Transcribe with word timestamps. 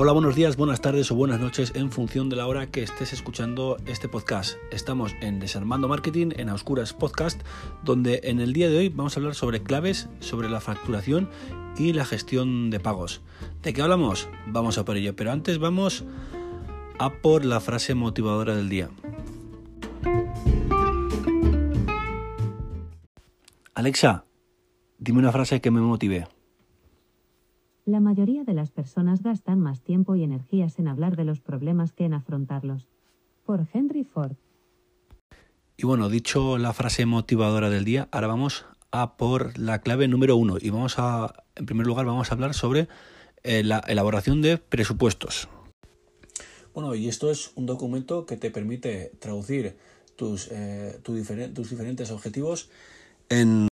Hola, 0.00 0.12
buenos 0.12 0.36
días, 0.36 0.56
buenas 0.56 0.80
tardes 0.80 1.10
o 1.10 1.16
buenas 1.16 1.40
noches 1.40 1.72
en 1.74 1.90
función 1.90 2.28
de 2.28 2.36
la 2.36 2.46
hora 2.46 2.68
que 2.68 2.84
estés 2.84 3.12
escuchando 3.12 3.78
este 3.84 4.08
podcast. 4.08 4.56
Estamos 4.70 5.12
en 5.20 5.40
Desarmando 5.40 5.88
Marketing, 5.88 6.28
en 6.36 6.50
Oscuras 6.50 6.92
Podcast, 6.92 7.42
donde 7.82 8.20
en 8.22 8.38
el 8.38 8.52
día 8.52 8.70
de 8.70 8.78
hoy 8.78 8.90
vamos 8.90 9.16
a 9.16 9.18
hablar 9.18 9.34
sobre 9.34 9.60
claves, 9.60 10.08
sobre 10.20 10.48
la 10.48 10.60
facturación 10.60 11.28
y 11.76 11.94
la 11.94 12.04
gestión 12.04 12.70
de 12.70 12.78
pagos. 12.78 13.22
¿De 13.64 13.72
qué 13.72 13.82
hablamos? 13.82 14.28
Vamos 14.46 14.78
a 14.78 14.84
por 14.84 14.96
ello, 14.96 15.16
pero 15.16 15.32
antes 15.32 15.58
vamos 15.58 16.04
a 17.00 17.10
por 17.14 17.44
la 17.44 17.58
frase 17.58 17.96
motivadora 17.96 18.54
del 18.54 18.68
día. 18.68 18.90
Alexa, 23.74 24.26
dime 24.98 25.18
una 25.18 25.32
frase 25.32 25.60
que 25.60 25.72
me 25.72 25.80
motive. 25.80 26.28
La 27.88 28.00
mayoría 28.00 28.44
de 28.44 28.52
las 28.52 28.70
personas 28.70 29.22
gastan 29.22 29.60
más 29.60 29.80
tiempo 29.80 30.14
y 30.14 30.22
energías 30.22 30.78
en 30.78 30.88
hablar 30.88 31.16
de 31.16 31.24
los 31.24 31.40
problemas 31.40 31.94
que 31.94 32.04
en 32.04 32.12
afrontarlos. 32.12 32.86
Por 33.46 33.66
Henry 33.72 34.04
Ford. 34.04 34.36
Y 35.78 35.86
bueno, 35.86 36.10
dicho 36.10 36.58
la 36.58 36.74
frase 36.74 37.06
motivadora 37.06 37.70
del 37.70 37.86
día, 37.86 38.06
ahora 38.12 38.26
vamos 38.26 38.66
a 38.90 39.16
por 39.16 39.56
la 39.56 39.80
clave 39.80 40.06
número 40.06 40.36
uno. 40.36 40.58
Y 40.60 40.68
vamos 40.68 40.96
a, 40.98 41.32
en 41.56 41.64
primer 41.64 41.86
lugar, 41.86 42.04
vamos 42.04 42.30
a 42.30 42.34
hablar 42.34 42.52
sobre 42.52 42.88
eh, 43.42 43.64
la 43.64 43.78
elaboración 43.88 44.42
de 44.42 44.58
presupuestos. 44.58 45.48
Bueno, 46.74 46.94
y 46.94 47.08
esto 47.08 47.30
es 47.30 47.52
un 47.54 47.64
documento 47.64 48.26
que 48.26 48.36
te 48.36 48.50
permite 48.50 49.12
traducir 49.18 49.78
tus, 50.14 50.48
eh, 50.50 51.00
tus 51.02 51.70
diferentes 51.70 52.10
objetivos 52.10 52.68
en, 53.30 53.66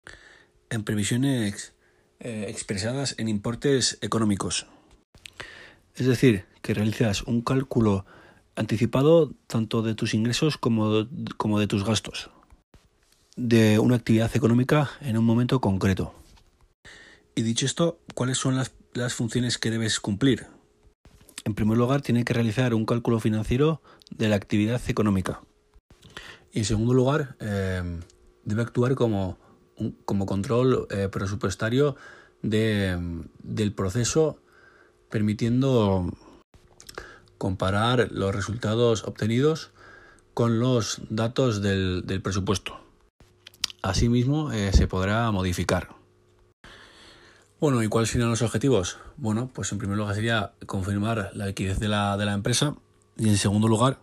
en 0.68 0.84
previsiones 0.84 1.71
eh, 2.22 2.46
expresadas 2.48 3.14
en 3.18 3.28
importes 3.28 3.98
económicos. 4.00 4.66
Es 5.94 6.06
decir, 6.06 6.46
que 6.62 6.72
realizas 6.72 7.22
un 7.24 7.42
cálculo 7.42 8.06
anticipado 8.56 9.34
tanto 9.46 9.82
de 9.82 9.94
tus 9.94 10.14
ingresos 10.14 10.56
como, 10.56 11.06
como 11.36 11.60
de 11.60 11.66
tus 11.66 11.84
gastos 11.84 12.30
de 13.36 13.78
una 13.78 13.96
actividad 13.96 14.30
económica 14.34 14.90
en 15.00 15.16
un 15.16 15.24
momento 15.24 15.60
concreto. 15.60 16.14
Y 17.34 17.42
dicho 17.42 17.66
esto, 17.66 17.98
¿cuáles 18.14 18.38
son 18.38 18.56
las, 18.56 18.72
las 18.92 19.14
funciones 19.14 19.58
que 19.58 19.70
debes 19.70 20.00
cumplir? 20.00 20.46
En 21.44 21.54
primer 21.54 21.78
lugar, 21.78 22.02
tiene 22.02 22.24
que 22.24 22.34
realizar 22.34 22.74
un 22.74 22.84
cálculo 22.84 23.20
financiero 23.20 23.82
de 24.10 24.28
la 24.28 24.36
actividad 24.36 24.80
económica. 24.88 25.40
Y 26.52 26.60
en 26.60 26.64
segundo 26.66 26.92
lugar, 26.92 27.36
eh, 27.40 28.00
debe 28.44 28.62
actuar 28.62 28.94
como 28.94 29.38
como 30.04 30.26
control 30.26 30.86
eh, 30.90 31.08
presupuestario 31.10 31.96
del 32.42 33.72
proceso, 33.74 34.38
permitiendo 35.10 36.12
comparar 37.38 38.10
los 38.10 38.34
resultados 38.34 39.04
obtenidos 39.04 39.70
con 40.34 40.58
los 40.58 41.02
datos 41.08 41.62
del, 41.62 42.20
presupuesto. 42.22 42.80
Asimismo, 43.82 44.52
eh, 44.52 44.72
se 44.72 44.86
podrá 44.86 45.30
modificar. 45.30 45.88
Bueno, 47.60 47.82
¿y 47.82 47.88
cuáles 47.88 48.10
serían 48.10 48.30
los 48.30 48.42
objetivos? 48.42 48.98
Bueno, 49.16 49.50
pues 49.52 49.70
en 49.70 49.78
primer 49.78 49.96
lugar 49.96 50.14
sería 50.14 50.52
confirmar 50.66 51.30
la 51.34 51.46
liquidez 51.46 51.78
de 51.78 51.88
la, 51.88 52.16
de 52.16 52.24
la 52.24 52.32
empresa 52.32 52.74
y 53.16 53.28
en 53.28 53.36
segundo 53.36 53.68
lugar, 53.68 53.98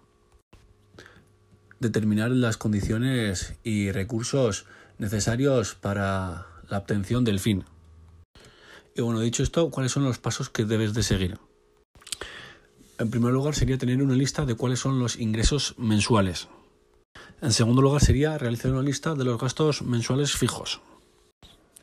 determinar 1.79 2.31
las 2.31 2.57
condiciones 2.57 3.55
y 3.63 3.91
recursos 3.91 4.65
necesarios 4.99 5.73
para 5.73 6.45
la 6.69 6.77
obtención 6.77 7.23
del 7.23 7.39
fin. 7.39 7.63
Y 8.95 9.01
bueno, 9.01 9.21
dicho 9.21 9.41
esto, 9.41 9.71
¿cuáles 9.71 9.91
son 9.91 10.03
los 10.03 10.19
pasos 10.19 10.49
que 10.49 10.65
debes 10.65 10.93
de 10.93 11.03
seguir? 11.03 11.39
En 12.99 13.09
primer 13.09 13.31
lugar 13.31 13.55
sería 13.55 13.77
tener 13.77 14.03
una 14.03 14.13
lista 14.13 14.45
de 14.45 14.55
cuáles 14.55 14.79
son 14.79 14.99
los 14.99 15.17
ingresos 15.17 15.73
mensuales. 15.77 16.49
En 17.41 17.53
segundo 17.53 17.81
lugar 17.81 18.01
sería 18.01 18.37
realizar 18.37 18.71
una 18.73 18.83
lista 18.83 19.15
de 19.15 19.23
los 19.23 19.39
gastos 19.39 19.81
mensuales 19.81 20.33
fijos. 20.33 20.81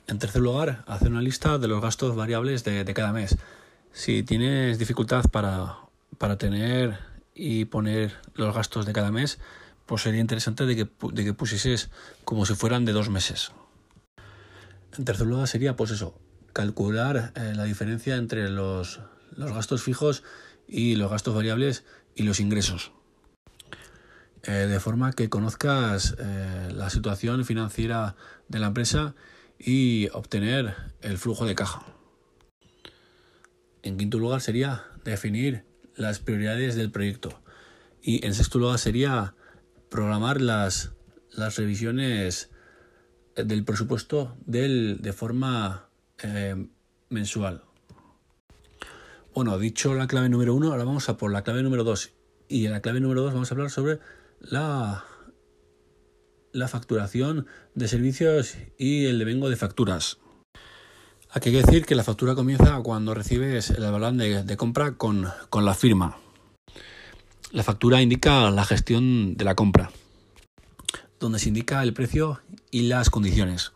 En 0.07 0.19
tercer 0.19 0.43
lugar, 0.43 0.85
hacer 0.87 1.11
una 1.11 1.23
lista 1.23 1.57
de 1.57 1.69
los 1.69 1.81
gastos 1.81 2.15
variables 2.15 2.65
de, 2.65 2.85
cada 2.93 3.13
mes. 3.13 3.39
Si 3.93 4.23
tienes 4.23 4.79
dificultad 4.79 5.25
para, 5.31 5.79
para 6.19 6.37
tener 6.37 6.99
y 7.35 7.65
poner 7.65 8.15
los 8.35 8.55
gastos 8.55 8.85
de 8.85 8.93
cada 8.93 9.11
mes, 9.11 9.39
pues 9.87 10.03
sería 10.03 10.21
interesante 10.21 10.67
de 10.67 10.77
que, 10.77 10.89
de 11.13 11.25
que 11.25 11.33
pusieses 11.33 11.91
como 12.25 12.45
si 12.45 12.55
fueran 12.55 12.85
de 12.85 12.93
dos 12.93 13.09
meses. 13.09 13.53
En 14.99 15.05
tercer 15.05 15.27
lugar 15.27 15.47
sería, 15.47 15.77
pues 15.77 15.91
eso, 15.91 16.19
calcular 16.53 17.33
eh, 17.37 17.53
la 17.55 17.65
diferencia 17.65 18.17
entre 18.17 18.49
los, 18.49 19.01
gastos 19.37 19.83
fijos 19.83 20.25
y 20.67 20.97
los 20.97 21.11
gastos 21.11 21.35
variables 21.35 21.85
y 22.15 22.23
los 22.23 22.41
ingresos. 22.41 22.93
Eh, 24.43 24.53
de 24.53 24.81
forma 24.81 25.13
que 25.13 25.29
conozcas 25.29 26.17
eh, 26.19 26.71
la 26.73 26.89
situación 26.89 27.45
financiera 27.45 28.17
de 28.49 28.59
la 28.59 28.69
empresa 28.69 29.15
y 29.59 30.09
obtener 30.13 30.75
el 31.03 31.19
flujo 31.19 31.45
de 31.45 31.55
caja. 31.55 31.85
En 33.83 33.99
quinto 33.99 34.19
lugar 34.19 34.41
sería 34.41 34.85
definir 35.05 35.65
las 35.95 36.21
prioridades 36.21 36.75
del 36.75 36.91
proyecto. 36.91 37.43
Y 38.01 38.25
en 38.25 38.35
sexto 38.35 38.59
lugar 38.59 38.79
sería 38.79 39.35
programar 39.89 40.41
las, 40.41 40.93
las 41.31 41.57
revisiones 41.57 42.51
del 43.37 43.65
presupuesto 43.65 44.37
del, 44.47 44.99
de 45.03 45.13
forma 45.13 45.89
eh, 46.23 46.69
mensual. 47.11 47.63
Bueno, 49.35 49.59
dicho 49.59 49.95
la 49.95 50.07
clave 50.07 50.29
número 50.29 50.55
uno, 50.55 50.71
ahora 50.73 50.85
vamos 50.85 51.09
a 51.09 51.17
por 51.17 51.31
la 51.31 51.43
clave 51.43 51.63
número 51.63 51.85
dos. 51.85 52.13
Y 52.49 52.65
en 52.65 52.73
la 52.73 52.81
clave 52.81 53.01
número 53.01 53.23
dos 53.23 53.35
vamos 53.35 53.51
a 53.51 53.55
hablar 53.55 53.71
sobre 53.71 53.99
la, 54.41 55.05
la 56.53 56.69
facturación 56.69 57.47
de 57.75 57.89
servicios 57.89 58.57
y 58.79 59.07
el 59.07 59.19
devengo 59.19 59.51
de 59.51 59.57
facturas. 59.57 60.19
Aquí 61.31 61.51
hay 61.51 61.57
que 61.57 61.67
decir 61.67 61.85
que 61.85 61.95
la 61.95 62.05
factura 62.05 62.35
comienza 62.35 62.81
cuando 62.83 63.13
recibes 63.13 63.69
el 63.69 63.83
balón 63.83 64.17
de, 64.17 64.43
de 64.43 64.57
compra 64.57 64.93
con, 64.93 65.27
con 65.51 65.67
la 65.67 65.75
firma. 65.75 66.17
La 67.57 67.63
factura 67.63 68.03
indica 68.03 68.51
la 68.51 68.67
gestión 68.67 69.35
de 69.39 69.45
la 69.47 69.55
compra, 69.55 69.91
donde 71.19 71.39
se 71.39 71.49
indica 71.49 71.83
el 71.83 71.95
precio 71.95 72.43
y 72.71 72.83
las 72.83 73.09
condiciones. 73.09 73.73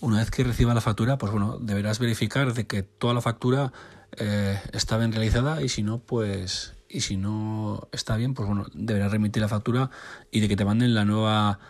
Una 0.00 0.18
vez 0.18 0.32
que 0.32 0.42
reciba 0.42 0.74
la 0.74 0.80
factura, 0.80 1.16
pues 1.16 1.30
bueno, 1.30 1.58
deberás 1.60 2.00
verificar 2.00 2.52
de 2.52 2.66
que 2.66 2.82
toda 2.82 3.14
la 3.14 3.20
factura 3.20 3.72
eh, 4.16 4.60
está 4.72 4.98
bien 4.98 5.12
realizada 5.12 5.62
y 5.62 5.68
si 5.68 5.84
no, 5.84 6.00
pues 6.00 6.74
y 6.88 7.02
si 7.02 7.16
no 7.16 7.86
está 7.92 8.16
bien, 8.16 8.34
pues 8.34 8.48
bueno, 8.48 8.66
deberás 8.74 9.12
remitir 9.12 9.40
la 9.40 9.48
factura 9.48 9.90
y 10.32 10.40
de 10.40 10.48
que 10.48 10.56
te 10.56 10.64
manden 10.64 10.92
la 10.92 11.04
nueva 11.04 11.60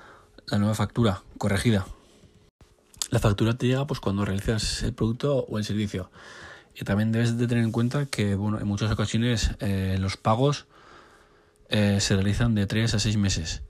la 0.46 0.56
nueva 0.56 0.74
factura 0.74 1.24
corregida. 1.36 1.86
La 3.10 3.18
factura 3.18 3.52
te 3.52 3.66
llega 3.66 3.86
pues 3.86 4.00
cuando 4.00 4.24
realizas 4.24 4.82
el 4.82 4.94
producto 4.94 5.44
o 5.46 5.58
el 5.58 5.64
servicio. 5.66 6.10
Y 6.74 6.84
también 6.84 7.12
debes 7.12 7.38
de 7.38 7.46
tener 7.46 7.62
en 7.62 7.72
cuenta 7.72 8.06
que 8.06 8.34
bueno, 8.34 8.58
en 8.58 8.66
muchas 8.66 8.90
ocasiones 8.90 9.52
eh, 9.60 9.96
los 10.00 10.16
pagos 10.16 10.66
eh, 11.68 11.98
se 12.00 12.14
realizan 12.14 12.54
de 12.54 12.66
3 12.66 12.94
a 12.94 12.98
6 12.98 13.16
meses. 13.16 13.62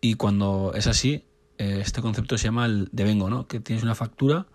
Y 0.00 0.14
cuando 0.14 0.72
es 0.74 0.86
así, 0.86 1.24
eh, 1.58 1.78
este 1.80 2.02
concepto 2.02 2.38
se 2.38 2.44
llama 2.44 2.66
el 2.66 2.88
devengo, 2.92 3.30
¿no? 3.30 3.48
que 3.48 3.58
tienes 3.58 3.82
una 3.82 3.94
factura 3.94 4.46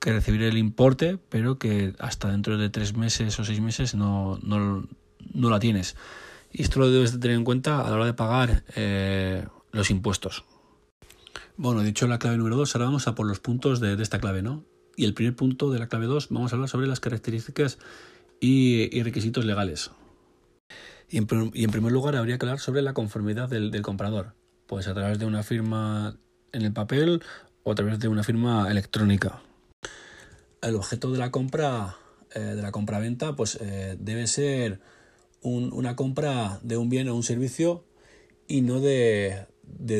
que 0.00 0.12
recibir 0.12 0.42
el 0.42 0.56
importe, 0.56 1.18
pero 1.28 1.58
que 1.58 1.94
hasta 1.98 2.30
dentro 2.30 2.56
de 2.56 2.70
3 2.70 2.96
meses 2.96 3.38
o 3.38 3.44
6 3.44 3.60
meses 3.60 3.94
no, 3.94 4.38
no, 4.42 4.86
no, 5.32 5.50
la 5.50 5.58
tienes. 5.58 5.96
Y 6.50 6.62
esto 6.62 6.80
lo 6.80 6.90
debes 6.90 7.12
de 7.12 7.18
tener 7.18 7.36
en 7.36 7.44
cuenta 7.44 7.80
a 7.80 7.90
la 7.90 7.96
hora 7.96 8.06
de 8.06 8.14
pagar 8.14 8.64
los 9.72 9.90
impuestos. 9.90 10.44
Bueno, 11.56 11.82
dicho 11.82 12.06
la 12.06 12.18
clave 12.18 12.36
número 12.36 12.56
2, 12.56 12.74
ahora 12.74 12.86
vamos 12.86 13.08
a 13.08 13.14
por 13.14 13.26
los 13.26 13.40
puntos 13.40 13.80
de, 13.80 13.96
de 13.96 14.02
esta 14.02 14.18
clave, 14.18 14.42
¿no? 14.42 14.64
Y 14.96 15.04
el 15.04 15.14
primer 15.14 15.34
punto 15.34 15.70
de 15.70 15.78
la 15.78 15.88
clave 15.88 16.06
2 16.06 16.28
vamos 16.30 16.52
a 16.52 16.56
hablar 16.56 16.68
sobre 16.68 16.86
las 16.86 17.00
características 17.00 17.78
y, 18.40 19.02
requisitos 19.02 19.44
legales. 19.44 19.90
Y 21.08 21.18
en, 21.18 21.26
primer 21.26 21.92
lugar 21.92 22.16
habría 22.16 22.38
que 22.38 22.46
hablar 22.46 22.60
sobre 22.60 22.82
la 22.82 22.94
conformidad 22.94 23.48
del, 23.48 23.82
comprador, 23.82 24.34
pues 24.66 24.88
a 24.88 24.94
través 24.94 25.18
de 25.18 25.26
una 25.26 25.42
firma 25.42 26.16
en 26.52 26.62
el 26.62 26.72
papel 26.72 27.22
o 27.62 27.72
a 27.72 27.74
través 27.74 27.98
de 27.98 28.08
una 28.08 28.22
firma 28.22 28.70
electrónica. 28.70 29.42
El 30.62 30.76
objeto 30.76 31.12
de 31.12 31.18
la 31.18 31.30
compra, 31.30 31.96
eh, 32.34 32.40
de 32.40 32.62
la 32.62 32.72
compra-venta, 32.72 33.36
pues 33.36 33.58
eh, 33.60 33.96
debe 33.98 34.26
ser 34.26 34.80
una 35.42 35.94
compra 35.94 36.58
de 36.62 36.78
un 36.78 36.88
bien 36.88 37.06
o 37.10 37.14
un 37.14 37.22
servicio 37.22 37.84
y 38.48 38.62
no 38.62 38.80
de 38.80 39.46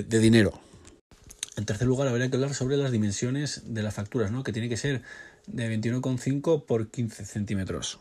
dinero. 0.09 0.64
En 1.57 1.67
tercer 1.67 1.87
lugar, 1.87 2.09
habría 2.09 2.29
que 2.29 2.37
hablar 2.37 2.55
sobre 2.55 2.77
las 2.77 2.91
dimensiones 2.91 3.63
de 3.67 3.83
las 3.83 3.95
facturas, 3.95 4.31
¿no? 4.31 4.43
que 4.43 4.53
tiene 4.53 4.69
que 4.69 4.77
ser 4.77 5.03
de 5.47 5.81
21,5 5.81 6.65
por 6.65 6.89
15 6.89 7.25
centímetros. 7.25 8.01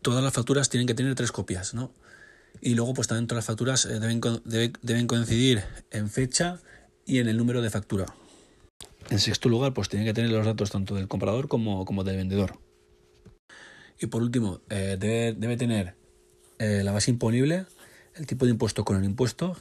Todas 0.00 0.24
las 0.24 0.32
facturas 0.32 0.68
tienen 0.68 0.86
que 0.86 0.94
tener 0.94 1.14
tres 1.14 1.30
copias, 1.30 1.74
¿no? 1.74 1.92
Y 2.60 2.74
luego, 2.74 2.94
pues 2.94 3.06
también 3.06 3.28
todas 3.28 3.38
las 3.38 3.46
facturas 3.46 3.84
eh, 3.84 4.00
deben, 4.00 4.20
deben 4.82 5.06
coincidir 5.06 5.62
en 5.90 6.10
fecha 6.10 6.60
y 7.06 7.18
en 7.18 7.28
el 7.28 7.36
número 7.36 7.62
de 7.62 7.70
factura. 7.70 8.06
En 9.10 9.18
sexto 9.18 9.48
lugar, 9.48 9.74
pues 9.74 9.88
tienen 9.88 10.06
que 10.06 10.14
tener 10.14 10.30
los 10.30 10.44
datos 10.44 10.70
tanto 10.70 10.94
del 10.94 11.08
comprador 11.08 11.48
como, 11.48 11.84
como 11.84 12.04
del 12.04 12.16
vendedor. 12.16 12.58
Y 14.00 14.06
por 14.06 14.22
último, 14.22 14.60
eh, 14.68 14.96
debe, 14.98 15.32
debe, 15.32 15.56
tener 15.56 15.94
eh, 16.58 16.82
la 16.84 16.92
base 16.92 17.10
imponible, 17.10 17.66
el 18.16 18.26
tipo 18.26 18.44
de 18.44 18.50
impuesto 18.50 18.84
con 18.84 18.96
el 18.96 19.04
impuesto 19.04 19.56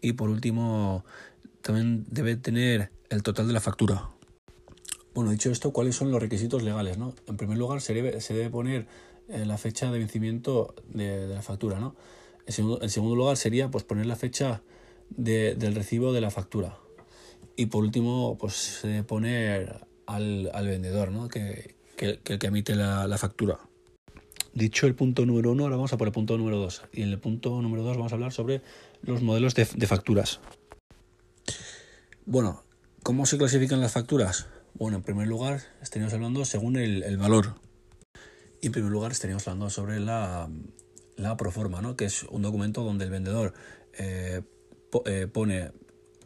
y 0.00 0.12
por 0.12 0.28
último 0.28 1.04
también 1.66 2.06
debe 2.08 2.36
tener 2.36 2.92
el 3.10 3.24
total 3.24 3.48
de 3.48 3.52
la 3.52 3.60
factura. 3.60 4.08
Bueno, 5.14 5.32
dicho 5.32 5.50
esto, 5.50 5.72
¿cuáles 5.72 5.96
son 5.96 6.12
los 6.12 6.20
requisitos 6.20 6.62
legales? 6.62 6.96
¿no? 6.96 7.12
En 7.26 7.36
primer 7.36 7.58
lugar, 7.58 7.80
se 7.80 7.92
debe, 7.92 8.20
se 8.20 8.34
debe 8.34 8.50
poner 8.50 8.86
eh, 9.28 9.44
la 9.44 9.58
fecha 9.58 9.90
de 9.90 9.98
vencimiento 9.98 10.76
de, 10.94 11.26
de 11.26 11.34
la 11.34 11.42
factura. 11.42 11.80
¿no? 11.80 11.96
En, 12.46 12.52
segundo, 12.52 12.80
en 12.82 12.88
segundo 12.88 13.16
lugar, 13.16 13.36
sería 13.36 13.68
pues, 13.68 13.82
poner 13.82 14.06
la 14.06 14.14
fecha 14.14 14.62
de, 15.10 15.56
del 15.56 15.74
recibo 15.74 16.12
de 16.12 16.20
la 16.20 16.30
factura. 16.30 16.78
Y 17.56 17.66
por 17.66 17.82
último, 17.82 18.38
pues 18.38 18.52
se 18.52 18.86
debe 18.86 19.02
poner 19.02 19.86
al, 20.06 20.48
al 20.54 20.68
vendedor, 20.68 21.10
¿no? 21.10 21.26
que, 21.26 21.74
que, 21.96 22.20
que, 22.22 22.38
que 22.38 22.46
emite 22.46 22.76
la, 22.76 23.08
la 23.08 23.18
factura. 23.18 23.58
Dicho 24.54 24.86
el 24.86 24.94
punto 24.94 25.26
número 25.26 25.50
uno, 25.50 25.64
ahora 25.64 25.74
vamos 25.74 25.92
a 25.92 25.96
por 25.98 26.06
el 26.06 26.12
punto 26.12 26.38
número 26.38 26.58
dos. 26.58 26.82
Y 26.92 27.02
en 27.02 27.08
el 27.08 27.18
punto 27.18 27.60
número 27.60 27.82
dos 27.82 27.96
vamos 27.96 28.12
a 28.12 28.14
hablar 28.14 28.32
sobre 28.32 28.62
los 29.02 29.20
modelos 29.20 29.56
de, 29.56 29.66
de 29.74 29.86
facturas. 29.88 30.38
Bueno, 32.28 32.64
¿cómo 33.04 33.24
se 33.24 33.38
clasifican 33.38 33.80
las 33.80 33.92
facturas? 33.92 34.48
Bueno, 34.74 34.96
en 34.96 35.04
primer 35.04 35.28
lugar 35.28 35.60
estaríamos 35.80 36.12
hablando 36.12 36.44
según 36.44 36.76
el, 36.76 37.16
valor. 37.18 37.54
Y 38.60 38.66
en 38.66 38.72
primer 38.72 38.90
lugar 38.90 39.12
estaríamos 39.12 39.46
hablando 39.46 39.70
sobre 39.70 40.00
la, 40.00 40.48
la 41.14 41.36
proforma, 41.36 41.80
¿no? 41.82 41.94
que 41.94 42.04
es 42.04 42.24
un 42.24 42.42
documento 42.42 42.82
donde 42.82 43.04
el 43.04 43.12
vendedor 43.12 43.54
eh, 43.96 44.42
eh, 45.04 45.28
pone 45.32 45.70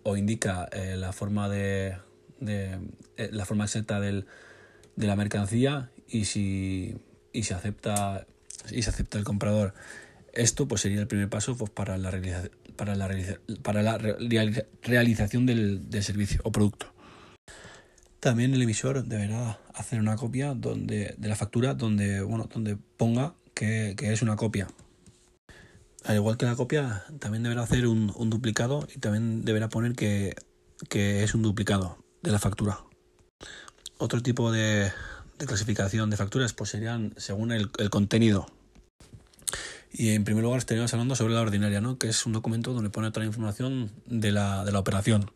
o 0.02 0.16
indica 0.16 0.70
eh, 0.72 0.96
la 0.96 1.12
forma 1.12 1.50
de, 1.50 1.98
la 3.18 3.44
forma 3.44 3.64
exacta 3.64 4.00
de 4.00 4.24
la 4.96 5.16
mercancía 5.16 5.90
y 6.08 6.24
si 6.24 6.96
y 7.34 7.42
se 7.42 7.52
acepta 7.52 8.26
y 8.70 8.80
se 8.82 8.88
acepta 8.88 9.18
el 9.18 9.24
comprador 9.24 9.74
esto 10.32 10.68
pues 10.68 10.80
sería 10.80 11.00
el 11.00 11.06
primer 11.06 11.28
paso 11.28 11.56
pues, 11.56 11.70
para 11.70 11.98
la 11.98 12.10
realiza, 12.10 12.44
para 12.80 12.94
la, 12.94 13.10
para 13.62 13.82
la 13.82 13.98
realiza, 13.98 14.62
realización 14.82 15.44
del, 15.44 15.86
servicio 16.02 16.40
o 16.44 16.50
producto. 16.50 16.86
También 18.20 18.54
el 18.54 18.62
emisor 18.62 19.04
deberá 19.04 19.60
hacer 19.74 20.00
una 20.00 20.16
copia 20.16 20.54
donde 20.54 21.14
de 21.18 21.28
la 21.28 21.36
factura 21.36 21.74
donde 21.74 22.22
bueno 22.22 22.48
donde 22.50 22.78
ponga 22.96 23.34
que, 23.52 23.94
es 23.98 24.22
una 24.22 24.36
copia. 24.36 24.66
Al 26.04 26.16
igual 26.16 26.38
que 26.38 26.46
la 26.46 26.56
copia 26.56 27.04
también 27.18 27.42
deberá 27.42 27.64
hacer 27.64 27.86
un, 27.86 28.30
duplicado 28.30 28.88
y 28.96 28.98
también 28.98 29.44
deberá 29.44 29.68
poner 29.68 29.92
que, 29.92 30.34
es 30.90 31.34
un 31.34 31.42
duplicado 31.42 32.02
de 32.22 32.30
la 32.32 32.38
factura. 32.38 32.78
Otro 33.98 34.22
tipo 34.22 34.50
de, 34.52 34.90
clasificación 35.36 36.08
de 36.08 36.16
facturas 36.16 36.54
pues 36.54 36.70
serían 36.70 37.12
según 37.18 37.52
el, 37.52 37.70
contenido. 37.90 38.46
Y 39.92 40.10
en 40.10 40.24
primer 40.24 40.44
lugar 40.44 40.58
estaríamos 40.58 40.92
hablando 40.94 41.16
sobre 41.16 41.34
la 41.34 41.40
ordinaria, 41.40 41.80
¿no? 41.80 41.98
que 41.98 42.08
es 42.08 42.24
un 42.24 42.32
documento 42.32 42.72
donde 42.72 42.90
pone 42.90 43.10
toda 43.10 43.24
la 43.24 43.28
información 43.28 43.90
de 44.06 44.30
la, 44.30 44.64
de 44.64 44.72
la 44.72 44.78
operación. 44.78 45.30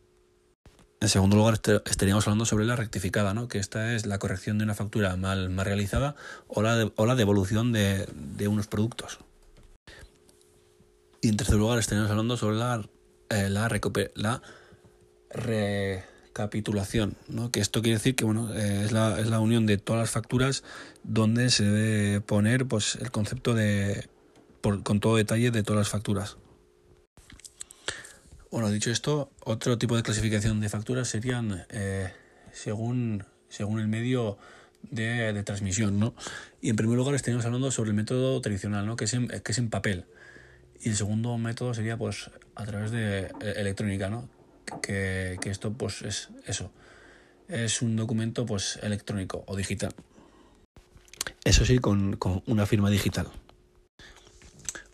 En 1.01 1.09
segundo 1.09 1.37
lugar 1.37 1.61
estaríamos 1.85 2.27
hablando 2.27 2.47
sobre 2.47 2.65
la 2.65 2.77
rectificada, 2.77 3.35
¿no? 3.35 3.49
que 3.49 3.59
esta 3.59 3.95
es 3.95 4.06
la 4.06 4.19
corrección 4.19 4.59
de 4.59 4.65
una 4.65 4.75
factura 4.75 5.17
mal, 5.17 5.51
mal 5.51 5.67
realizada 5.67 6.15
o 6.47 6.62
la, 6.62 6.91
o 6.97 7.05
la 7.05 7.15
devolución 7.15 7.73
de, 7.73 8.06
de, 8.15 8.49
unos 8.49 8.69
productos. 8.69 9.19
Y 11.21 11.29
en 11.29 11.37
tercer 11.37 11.56
lugar 11.56 11.79
estaríamos 11.79 12.11
hablando 12.11 12.37
sobre 12.37 12.56
la, 12.56 12.89
eh, 13.31 13.51
la, 13.51 13.69
la 14.15 14.43
re 15.31 16.05
capitulación, 16.33 17.17
¿no? 17.29 17.51
que 17.51 17.61
esto 17.61 17.81
quiere 17.81 17.99
decir 17.99 18.15
que 18.17 18.25
bueno, 18.25 18.53
eh, 18.55 18.83
es, 18.85 18.93
la, 18.93 19.21
es 19.21 19.29
la 19.29 19.41
unión 19.41 19.67
de 19.67 19.79
todas 19.79 20.01
las 20.01 20.11
facturas 20.11 20.65
donde 21.03 21.51
se 21.51 21.65
debe 21.65 22.21
poner 22.21 22.67
pues, 22.67 22.97
el 22.97 23.11
concepto 23.11 23.55
de 23.55 24.09
con 24.82 25.00
todo 25.00 25.16
detalle 25.16 25.50
de 25.50 25.62
todas 25.62 25.78
las 25.78 25.88
facturas. 25.88 26.37
Bueno, 28.50 28.70
dicho 28.70 28.90
esto, 28.90 29.31
otro 29.44 29.78
tipo 29.78 29.96
de 29.96 30.02
clasificación 30.02 30.61
de 30.61 30.69
facturas 30.69 31.08
serían 31.08 31.66
eh, 31.70 32.12
según, 32.52 33.25
según 33.49 33.81
el 33.81 33.88
medio 33.88 34.38
de, 34.82 35.32
de, 35.32 35.43
transmisión. 35.43 35.99
¿no? 35.99 36.14
Y 36.61 36.70
en 36.70 36.76
primer 36.76 36.96
lugar 36.96 37.14
estaríamos 37.14 37.44
hablando 37.44 37.70
sobre 37.70 37.90
el 37.90 37.96
método 37.96 38.40
tradicional, 38.40 38.87
¿no? 38.87 38.96
que, 38.96 39.06
es 39.06 39.14
en, 39.14 39.26
que 39.26 39.52
es 39.52 39.58
en 39.58 39.70
papel. 39.70 40.05
Y 40.81 40.90
el 40.90 40.96
segundo 40.96 41.37
método 41.37 41.75
sería 41.75 41.96
pues 41.96 42.31
a 42.55 42.64
través 42.64 42.90
de 42.90 43.22
eh, 43.22 43.55
electrónica, 43.56 44.08
¿no? 44.08 44.28
que, 44.81 45.37
que 45.40 45.50
esto 45.50 45.72
pues 45.72 46.02
es 46.02 46.28
eso, 46.46 46.70
es 47.49 47.82
un 47.82 47.96
documento 47.96 48.46
pues 48.46 48.78
electrónico 48.82 49.44
o 49.46 49.56
digital. 49.56 49.94
Eso 51.44 51.64
sí, 51.64 51.78
con, 51.78 52.17
con 52.17 52.43
una 52.46 52.67
firma 52.67 52.88
digital. 52.88 53.26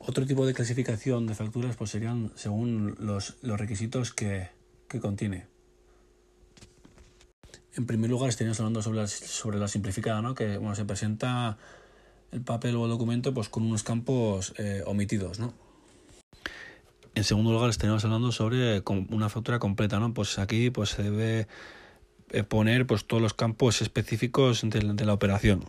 Otro 0.03 0.27
tipo 0.27 0.47
de 0.47 0.55
clasificación 0.55 1.27
de 1.27 1.35
facturas 1.35 1.77
pues 1.77 1.91
serían 1.91 2.33
según 2.35 2.97
los, 2.99 3.37
los 3.43 3.61
requisitos 3.61 4.13
que, 4.13 4.49
que 4.89 4.99
contiene. 4.99 5.47
En 7.77 7.87
primer 7.87 8.09
lugar 8.11 8.31
estaríamos 8.31 8.59
hablando 8.61 8.81
sobre 8.81 9.01
la, 9.01 9.07
sobre 9.07 9.59
la 9.59 9.69
simplificada, 9.69 10.23
¿no? 10.23 10.35
que 10.35 10.57
bueno, 10.57 10.75
se 10.75 10.87
presenta 10.87 11.59
el 12.33 12.41
papel 12.41 12.77
o 12.77 12.85
el 12.85 12.91
documento 12.91 13.35
pues 13.35 13.51
con 13.51 13.63
unos 13.63 13.83
campos 13.83 14.55
eh, 14.57 14.83
omitidos, 14.87 15.39
¿no? 15.39 15.53
En 17.15 17.25
segundo 17.25 17.53
lugar, 17.53 17.69
estaríamos 17.69 18.05
hablando 18.05 18.33
sobre 18.33 18.83
una 19.11 19.29
factura 19.29 19.59
completa, 19.59 19.99
¿no? 19.99 20.15
Pues 20.15 20.39
aquí 20.39 20.71
pues 20.71 20.91
se 20.91 21.03
debe 21.03 21.49
eh, 22.31 22.45
poner 22.45 22.87
pues 22.87 23.05
todos 23.05 23.21
los 23.21 23.35
campos 23.35 23.83
específicos 23.83 24.63
de, 24.63 24.81
de 24.95 25.05
la 25.05 25.13
operación. 25.13 25.65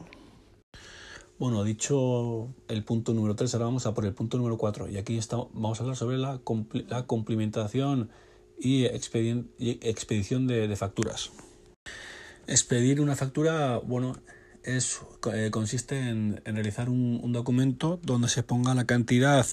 Bueno, 1.42 1.64
dicho 1.64 2.54
el 2.68 2.84
punto 2.84 3.16
número 3.16 3.36
3, 3.36 3.52
ahora 3.56 3.66
vamos 3.66 3.88
a 3.88 3.96
por 3.96 4.06
el 4.06 4.14
punto 4.14 4.38
número 4.38 4.60
4. 4.60 4.90
Y 4.90 4.98
aquí 4.98 5.18
está, 5.18 5.38
vamos 5.38 5.80
a 5.80 5.82
hablar 5.82 5.98
sobre 5.98 6.20
la, 6.20 6.38
compl 6.38 6.86
la 6.88 7.08
complementación 7.08 8.12
y, 8.60 8.86
expedición 8.86 10.46
de, 10.46 10.76
facturas. 10.76 11.32
Expedir 12.46 13.02
una 13.02 13.16
factura, 13.16 13.78
bueno, 13.80 14.20
es, 14.62 15.02
eh, 15.34 15.50
consiste 15.50 16.10
en, 16.10 16.40
realizar 16.46 16.92
un, 16.92 17.32
documento 17.32 18.00
donde 18.04 18.30
se 18.30 18.44
ponga 18.44 18.76
la 18.76 18.86
cantidad 18.86 19.48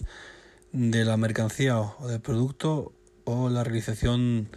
de 0.73 1.05
la 1.07 1.17
mercancía 1.17 1.81
o 1.81 2.07
del 2.07 2.21
producto 2.21 2.93
o 3.25 3.49
la 3.49 3.65
realización 3.65 4.51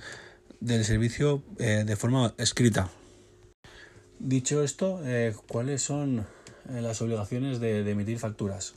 del 0.59 0.83
servicio 0.83 1.43
eh, 1.59 1.85
de 1.85 1.95
forma 1.95 2.33
escrita. 2.37 2.89
Dicho 4.19 4.61
esto, 4.63 4.99
eh, 5.05 5.33
¿cuáles 5.47 5.81
son 5.81 6.27
las 6.79 7.01
obligaciones 7.01 7.59
de, 7.59 7.89
emitir 7.89 8.19
facturas? 8.19 8.75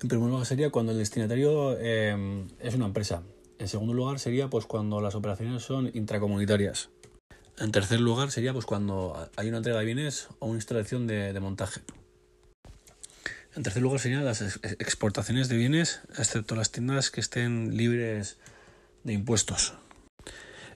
En 0.00 0.08
primer 0.08 0.28
lugar 0.28 0.46
sería 0.46 0.70
cuando 0.70 0.92
el 0.92 0.98
destinatario 0.98 1.76
eh, 1.78 2.46
es 2.60 2.74
una 2.74 2.86
empresa. 2.86 3.22
En 3.58 3.68
segundo 3.68 3.94
lugar 3.94 4.18
sería 4.18 4.48
pues 4.48 4.66
cuando 4.66 5.00
las 5.00 5.14
operaciones 5.14 5.62
son 5.62 5.90
intracomunitarias. 5.94 6.90
En 7.58 7.72
tercer 7.72 8.00
lugar 8.00 8.30
sería 8.30 8.52
pues 8.52 8.64
cuando 8.64 9.28
hay 9.36 9.48
una 9.48 9.56
entrega 9.56 9.80
de 9.80 9.84
bienes 9.84 10.28
o 10.38 10.46
una 10.46 10.56
instalación 10.56 11.08
de, 11.08 11.38
montaje. 11.40 11.80
En 13.56 13.64
tercer 13.64 13.82
lugar 13.82 13.98
serían 13.98 14.24
las 14.24 14.42
exportaciones 14.62 15.48
de 15.48 15.56
bienes, 15.56 16.00
excepto 16.16 16.54
las 16.54 16.70
tiendas 16.70 17.10
que 17.10 17.20
estén 17.20 17.76
libres 17.76 18.38
de 19.02 19.12
impuestos. 19.12 19.74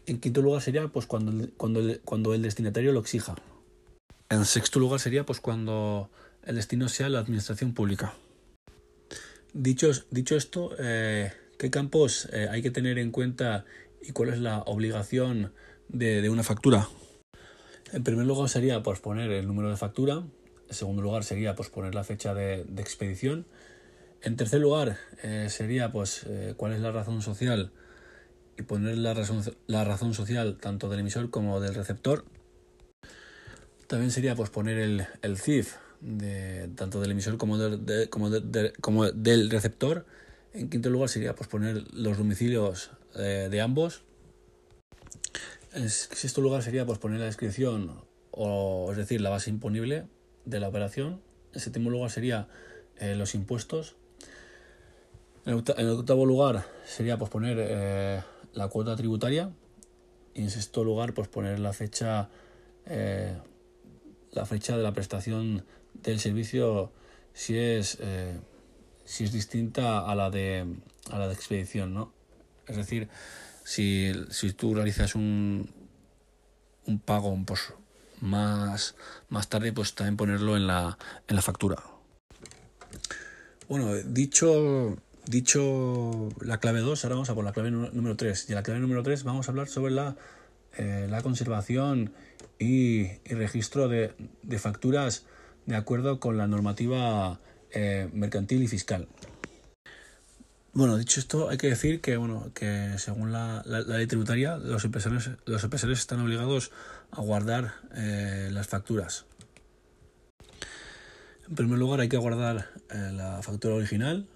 En 0.06 0.18
quinto 0.18 0.42
lugar 0.42 0.60
sería 0.60 0.88
pues 0.88 1.06
cuando, 1.06 1.48
cuando, 1.56 1.80
cuando 2.04 2.34
el 2.34 2.42
destinatario 2.42 2.92
lo 2.92 2.98
exija. 2.98 3.36
En 4.32 4.46
sexto 4.46 4.80
lugar 4.80 4.98
sería 4.98 5.26
pues 5.26 5.40
cuando 5.40 6.10
el 6.42 6.56
destino 6.56 6.88
sea 6.88 7.10
la 7.10 7.18
administración 7.18 7.74
pública. 7.74 8.14
Dicho, 9.52 9.90
dicho 10.10 10.36
esto, 10.36 10.70
eh, 10.78 11.30
¿qué 11.58 11.70
campos 11.70 12.30
eh, 12.32 12.48
hay 12.50 12.62
que 12.62 12.70
tener 12.70 12.98
en 12.98 13.10
cuenta 13.10 13.66
y 14.00 14.12
cuál 14.12 14.30
es 14.30 14.38
la 14.38 14.60
obligación 14.60 15.52
de, 15.88 16.26
una 16.30 16.42
factura? 16.44 16.88
En 17.92 18.04
primer 18.04 18.24
lugar 18.24 18.48
sería 18.48 18.82
pues, 18.82 19.00
poner 19.00 19.30
el 19.30 19.46
número 19.46 19.68
de 19.68 19.76
factura, 19.76 20.22
en 20.66 20.74
segundo 20.74 21.02
lugar 21.02 21.24
sería 21.24 21.54
pues, 21.54 21.68
poner 21.68 21.94
la 21.94 22.02
fecha 22.02 22.32
de, 22.32 22.60
expedición. 22.78 23.44
En 24.22 24.36
tercer 24.36 24.62
lugar 24.62 24.96
eh, 25.22 25.48
sería 25.50 25.92
pues 25.92 26.24
cuál 26.56 26.72
es 26.72 26.80
la 26.80 26.90
razón 26.90 27.20
social 27.20 27.70
y 28.56 28.62
poner 28.62 28.96
la 28.96 29.12
razón, 29.12 29.42
la 29.66 29.84
razón 29.84 30.14
social 30.14 30.56
tanto 30.58 30.88
del 30.88 31.00
emisor 31.00 31.28
como 31.28 31.60
del 31.60 31.74
receptor. 31.74 32.24
También 33.92 34.10
sería 34.10 34.34
pues 34.34 34.48
poner 34.48 34.78
el, 34.78 35.06
el 35.20 35.36
CIF 35.36 35.74
de, 36.00 36.70
tanto 36.76 36.98
del 37.02 37.10
emisor 37.10 37.36
como, 37.36 37.58
de, 37.58 37.76
de, 37.76 38.08
como, 38.08 38.30
de, 38.30 38.72
como 38.80 39.04
del 39.12 39.50
receptor. 39.50 40.06
En 40.54 40.70
quinto 40.70 40.88
lugar 40.88 41.10
sería 41.10 41.34
pues 41.34 41.46
poner 41.46 41.84
los 41.92 42.16
domicilios 42.16 42.90
eh, 43.16 43.48
de 43.50 43.60
ambos. 43.60 44.02
En 45.74 45.90
sexto 45.90 46.40
lugar 46.40 46.62
sería 46.62 46.86
pues 46.86 46.98
poner 46.98 47.20
la 47.20 47.26
descripción 47.26 48.00
o 48.30 48.88
es 48.92 48.96
decir 48.96 49.20
la 49.20 49.28
base 49.28 49.50
imponible 49.50 50.06
de 50.46 50.58
la 50.58 50.68
operación. 50.68 51.20
En 51.52 51.60
séptimo 51.60 51.90
lugar 51.90 52.10
sería 52.10 52.48
eh, 52.96 53.14
los 53.14 53.34
impuestos. 53.34 53.96
En 55.44 55.52
octavo 55.52 56.24
lugar 56.24 56.64
sería 56.86 57.18
pues, 57.18 57.30
poner 57.30 57.58
eh, 57.60 58.22
la 58.54 58.68
cuota 58.68 58.96
tributaria. 58.96 59.50
Y 60.32 60.44
en 60.44 60.48
sexto 60.48 60.82
lugar, 60.82 61.12
pues 61.12 61.28
poner 61.28 61.58
la 61.58 61.74
fecha, 61.74 62.30
la 64.32 64.44
fecha 64.46 64.76
de 64.76 64.82
la 64.82 64.92
prestación 64.92 65.64
del 65.94 66.18
servicio 66.18 66.92
si 67.34 67.56
es, 67.56 67.98
si 69.04 69.24
es 69.24 69.32
distinta 69.32 70.00
a 70.10 70.14
la 70.14 70.30
de, 70.30 70.66
a 71.10 71.18
la 71.18 71.28
de 71.28 71.34
expedición, 71.34 71.94
¿no? 71.94 72.12
Es 72.66 72.76
decir, 72.76 73.08
si, 73.64 74.12
si 74.30 74.52
tú 74.52 74.74
realizas 74.74 75.14
un, 75.14 75.70
un 76.86 76.98
pago 76.98 77.36
pues, 77.44 77.74
más, 78.20 78.94
más 79.28 79.48
tarde, 79.48 79.72
pues 79.72 79.94
también 79.94 80.16
ponerlo 80.16 80.56
en 80.56 80.66
la, 80.66 80.98
en 81.28 81.36
la 81.36 81.42
factura. 81.42 81.82
Bueno, 83.68 83.94
dicho, 83.94 84.96
dicho 85.26 86.28
la 86.40 86.58
clave 86.58 86.80
2, 86.80 87.04
ahora 87.04 87.14
vamos 87.16 87.30
a 87.30 87.34
por 87.34 87.44
la 87.44 87.52
clave 87.52 87.70
número 87.70 88.16
3. 88.16 88.46
Y 88.48 88.52
en 88.52 88.56
la 88.56 88.62
clave 88.62 88.80
número 88.80 89.02
3 89.02 89.24
vamos 89.24 89.48
a 89.48 89.50
hablar 89.50 89.68
sobre 89.68 89.92
la, 89.92 90.16
eh, 90.76 91.06
la 91.10 91.22
conservación 91.22 92.12
y, 92.58 93.06
registro 93.24 93.88
de, 93.88 94.14
facturas 94.58 95.26
de 95.66 95.76
acuerdo 95.76 96.20
con 96.20 96.36
la 96.38 96.46
normativa 96.46 97.40
eh, 97.70 98.08
mercantil 98.12 98.62
y 98.62 98.68
fiscal. 98.68 99.08
Bueno, 100.74 100.96
dicho 100.96 101.20
esto, 101.20 101.50
hay 101.50 101.58
que 101.58 101.68
decir 101.68 102.00
que, 102.00 102.16
bueno, 102.16 102.50
que 102.54 102.94
según 102.96 103.32
la, 103.32 103.62
ley 103.64 104.06
tributaria, 104.06 104.56
los 104.56 104.84
empresarios, 104.84 105.30
los 105.44 105.62
empresarios 105.62 105.98
están 105.98 106.20
obligados 106.20 106.72
a 107.10 107.20
guardar 107.20 107.74
eh, 107.94 108.48
las 108.50 108.68
facturas. 108.68 109.26
En 111.46 111.54
primer 111.54 111.78
lugar, 111.78 112.00
hay 112.00 112.08
que 112.08 112.16
guardar 112.16 112.70
la 112.88 113.42
factura 113.42 113.74
original. 113.74 114.26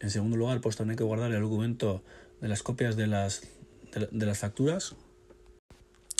En 0.00 0.10
segundo 0.10 0.36
lugar, 0.38 0.62
pues 0.62 0.76
también 0.76 0.92
hay 0.92 0.96
que 0.96 1.04
guardar 1.04 1.32
el 1.32 1.42
documento 1.42 2.02
de 2.40 2.48
las 2.48 2.62
copias 2.62 2.96
de 2.96 3.06
las, 3.06 3.42
de, 3.92 4.26
las 4.26 4.38
facturas. 4.38 4.94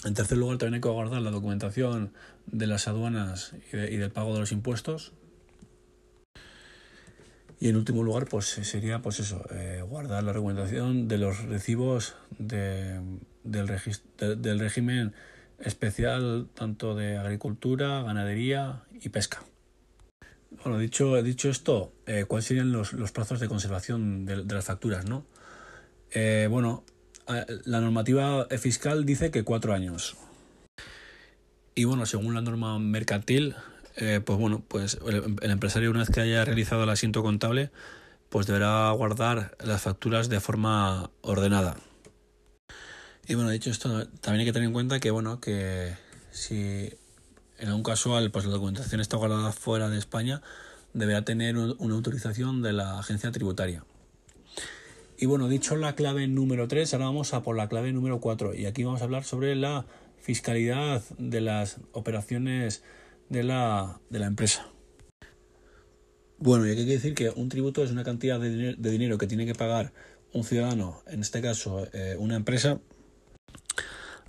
En 0.06 0.14
tercer 0.14 0.38
lugar, 0.38 0.56
también 0.58 0.75
hay 0.75 0.80
que 0.80 0.88
guardar 0.88 1.20
la 1.20 1.32
documentación 1.32 2.12
de 2.46 2.68
las 2.68 2.86
aduanas 2.86 3.54
y 3.72 3.96
del 3.96 4.12
pago 4.12 4.34
de 4.34 4.40
los 4.40 4.52
impuestos. 4.52 5.12
Y 7.58 7.70
en 7.70 7.76
último 7.76 8.04
lugar, 8.04 8.26
pues 8.28 8.46
sería 8.46 9.02
pues 9.02 9.18
eso, 9.18 9.44
eh, 9.50 9.82
guardar 9.84 10.22
la 10.22 10.32
recomendación 10.32 11.08
de 11.08 11.18
los 11.18 11.42
recibos 11.42 12.14
de, 12.38 13.00
del, 13.42 14.58
régimen 14.60 15.12
especial 15.58 16.46
tanto 16.54 16.94
de 16.94 17.16
agricultura, 17.16 18.02
ganadería 18.02 18.84
y 18.92 19.08
pesca. 19.08 19.42
Bueno, 20.62 20.78
dicho, 20.78 21.20
dicho 21.20 21.48
esto, 21.48 21.92
eh, 22.06 22.26
¿cuáles 22.28 22.44
serían 22.44 22.70
los, 22.70 22.92
plazos 23.12 23.40
de 23.40 23.48
conservación 23.48 24.25
de, 24.25 24.36
las 24.36 24.66
facturas? 24.66 25.04
¿no? 25.06 25.26
Eh, 26.12 26.46
bueno, 26.48 26.84
la 27.26 27.80
normativa 27.80 28.47
fiscal 28.59 29.04
dice 29.04 29.30
que 29.30 29.45
cuatro 29.45 29.75
años. 29.75 30.16
Y 31.75 31.85
bueno, 31.85 32.06
según 32.06 32.35
la 32.35 32.40
norma 32.40 32.78
mercantil, 32.78 33.54
eh, 33.97 34.21
pues 34.25 34.38
bueno, 34.38 34.62
pues 34.66 34.99
el, 35.06 35.50
empresario 35.50 35.90
una 35.90 36.00
vez 36.00 36.11
que 36.11 36.21
haya 36.21 36.45
realizado 36.45 36.85
el 36.85 36.90
asiento 36.90 37.23
contable, 37.23 37.71
pues 38.28 38.47
deberá 38.47 38.90
guardar 38.92 39.56
las 39.64 39.83
facturas 39.83 40.28
de 40.28 40.40
forma 40.40 41.11
ordenada. 41.23 41.76
Y 43.26 43.35
bueno, 43.35 43.50
dicho 43.50 43.71
esto, 43.71 44.06
también 44.21 44.40
hay 44.40 44.47
que 44.47 44.52
tener 44.52 44.68
en 44.68 44.73
cuenta 44.73 45.00
que 45.00 45.11
bueno, 45.11 45.40
que 45.40 45.97
si 46.30 46.90
en 47.59 47.68
algún 47.68 47.83
casual 47.83 48.30
pues 48.30 48.45
la 48.45 48.52
documentación 48.52 49.00
está 49.00 49.16
guardada 49.16 49.52
fuera 49.52 49.88
de 49.88 49.99
España, 49.99 50.42
deberá 50.92 51.23
tener 51.23 51.56
una 51.56 51.95
autorización 51.95 52.62
de 52.62 52.73
la 52.73 52.99
agencia 52.99 53.33
tributaria. 53.33 53.85
Y 55.18 55.26
bueno, 55.26 55.49
dicho 55.49 55.76
la 55.76 55.94
clave 55.94 56.28
número 56.28 56.68
3, 56.68 56.92
ahora 56.92 57.06
vamos 57.06 57.32
a 57.32 57.42
por 57.42 57.56
la 57.56 57.68
clave 57.68 57.92
número 57.92 58.20
4. 58.20 58.54
Y 58.54 58.66
aquí 58.66 58.85
vamos 58.85 59.00
a 59.00 59.04
hablar 59.04 59.25
sobre 59.25 59.56
la 59.56 59.87
fiscalidad 60.18 61.02
de 61.18 61.40
las 61.40 61.78
operaciones 61.92 62.82
de 63.30 63.42
la, 63.42 64.00
de 64.11 64.18
la 64.18 64.26
empresa. 64.26 64.68
Bueno, 66.38 66.66
y 66.66 66.70
aquí 66.70 66.80
hay 66.80 66.87
que 66.87 66.92
decir 66.92 67.14
que 67.14 67.30
un 67.30 67.49
tributo 67.49 67.82
es 67.82 67.90
una 67.90 68.04
cantidad 68.04 68.38
de, 68.38 68.75
dinero 68.75 69.16
que 69.16 69.26
tiene 69.26 69.46
que 69.46 69.54
pagar 69.54 69.92
un 70.35 70.44
ciudadano, 70.44 71.02
en 71.06 71.20
este 71.20 71.40
caso 71.40 71.87
eh, 71.94 72.16
una 72.18 72.37
empresa, 72.37 72.80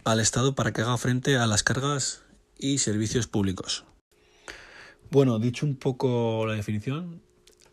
al 0.05 0.21
Estado 0.21 0.55
para 0.55 0.71
que 0.71 0.81
haga 0.81 0.97
frente 0.97 1.35
a 1.35 1.47
las 1.47 1.63
cargas 1.63 2.23
y 2.57 2.77
servicios 2.77 3.27
públicos. 3.27 3.83
Bueno, 5.11 5.37
dicho 5.37 5.65
un 5.65 5.75
poco 5.75 6.45
la 6.45 6.53
definición, 6.53 7.21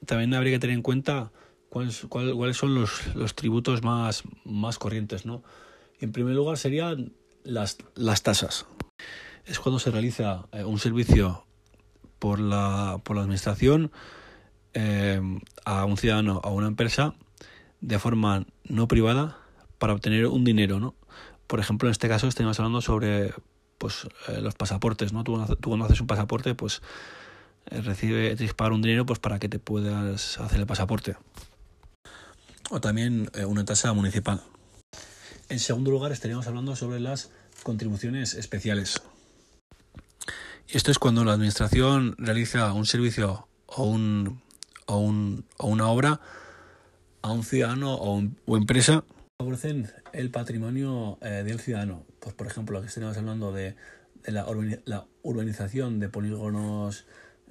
también 0.05 0.35
habría 0.35 0.55
que 0.55 0.59
tener 0.59 0.75
en 0.75 0.83
cuenta 0.83 1.31
cuáles, 1.75 2.07
cuáles 2.09 2.57
son 2.57 2.75
los, 2.75 3.15
los, 3.15 3.35
tributos 3.35 3.83
más, 3.83 4.23
más 4.45 4.79
corrientes. 4.79 5.27
¿no? 5.27 5.43
En 6.01 6.13
primer 6.13 6.35
lugar 6.35 6.57
serían 6.57 7.13
las, 7.43 7.79
las 7.97 8.23
tasas 8.23 8.67
es 9.47 9.59
cuando 9.59 9.79
se 9.79 9.91
realiza 9.91 10.47
eh, 10.53 10.65
un 10.65 10.79
servicio 10.79 11.45
por 12.19 12.41
la, 12.41 13.01
por 13.05 13.17
la 13.17 13.23
administración 13.23 13.93
eh, 14.73 15.21
a 15.65 15.85
un 15.85 15.97
ciudadano 15.97 16.41
a 16.43 16.49
una 16.49 16.67
empresa 16.67 17.15
de 17.81 17.99
forma 17.99 18.47
no 18.65 18.89
privada 18.89 19.39
para 19.79 19.93
obtener 19.93 20.27
un 20.27 20.45
dinero, 20.45 20.81
¿no? 20.81 20.95
Por 21.47 21.61
ejemplo, 21.61 21.89
en 21.89 21.93
este 21.93 22.09
caso 22.09 22.27
estamos 22.27 22.59
hablando 22.59 22.81
sobre 22.81 23.35
pues 23.77 24.09
eh, 24.29 24.41
los 24.41 24.55
pasaportes, 24.55 25.13
¿no? 25.13 25.25
Tú, 25.25 25.35
cuando 25.63 25.85
haces 25.85 26.01
un 26.01 26.07
pasaporte, 26.07 26.55
pues 26.55 26.81
recibe, 27.67 28.35
tienes 28.37 28.55
un 28.59 28.83
dinero 28.83 29.05
pues 29.05 29.19
para 29.19 29.39
que 29.39 29.49
te 29.49 29.59
puedas 29.59 30.41
hacer 30.41 30.61
el 30.61 30.67
pasaporte. 30.67 31.17
O 32.75 32.81
también 32.81 33.31
una 33.47 33.65
tasa 33.65 33.93
municipal. 33.93 34.43
En 35.49 35.61
segundo 35.61 35.93
lugar, 35.93 36.11
estaríamos 36.11 36.49
hablando 36.49 36.75
sobre 36.75 36.99
las 36.99 37.31
contribuciones 37.63 38.35
especiales. 38.35 39.01
Esto 40.67 40.91
es 40.91 40.99
cuando 40.99 41.25
la 41.25 41.35
administración 41.35 42.17
realiza 42.19 42.73
un 42.73 42.85
servicio 42.85 43.47
o, 43.67 43.85
un, 43.85 44.43
o, 44.87 44.99
un, 44.99 45.45
o 45.59 45.69
una 45.69 45.87
obra 45.87 46.21
a 47.23 47.31
un 47.31 47.45
ciudadano 47.45 47.95
o, 47.95 48.57
empresa 48.57 49.05
favorecen 49.39 49.93
el 50.13 50.33
patrimonio 50.33 51.19
eh, 51.21 51.45
del 51.45 51.61
ciudadano. 51.61 52.05
Pues 52.19 52.35
por 52.35 52.49
ejemplo, 52.49 52.79
aquí 52.79 52.89
estamos 52.89 53.17
hablando 53.17 53.53
de, 53.53 53.77
la, 54.27 54.47
urbanización 55.23 56.01
de 56.01 56.09
polígonos 56.09 57.07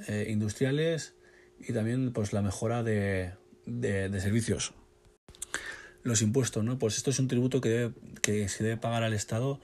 eh, 0.10 0.28
industriales 0.30 1.16
y 1.66 1.72
también 1.72 2.12
pues 2.12 2.34
la 2.34 2.42
mejora 2.42 2.84
de, 2.84 3.32
servicios. 4.20 4.74
Los 6.04 6.22
impuestos, 6.22 6.64
¿no? 6.64 6.78
Pues 6.78 6.98
esto 6.98 7.10
es 7.12 7.20
un 7.20 7.28
tributo 7.28 7.62
que, 7.62 7.92
que 8.22 8.50
se 8.50 8.64
debe 8.64 8.78
pagar 8.78 9.04
al 9.04 9.14
Estado 9.14 9.60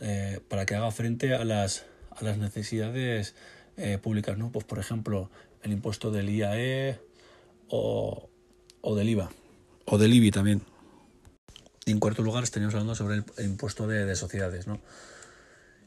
eh, 0.00 0.40
para 0.48 0.66
que 0.66 0.74
haga 0.74 0.90
frente 0.90 1.34
a 1.34 1.44
las 1.44 1.86
a 2.16 2.24
las 2.24 2.38
necesidades 2.38 3.34
eh, 3.76 3.98
públicas, 3.98 4.36
¿no? 4.38 4.50
Pues 4.50 4.64
por 4.64 4.78
ejemplo, 4.78 5.30
el 5.62 5.72
impuesto 5.72 6.10
del 6.10 6.28
IAE 6.28 6.98
o, 7.68 8.28
o 8.80 8.94
del 8.94 9.08
IVA, 9.08 9.30
o 9.86 9.98
del 9.98 10.14
IBI 10.14 10.30
también. 10.30 10.62
Y 11.84 11.90
en 11.90 11.98
cuarto 11.98 12.22
lugar 12.22 12.44
estaríamos 12.44 12.74
hablando 12.74 12.94
sobre 12.94 13.16
el, 13.16 13.44
impuesto 13.44 13.86
de, 13.86 14.14
sociedades, 14.14 14.66
¿no? 14.66 14.80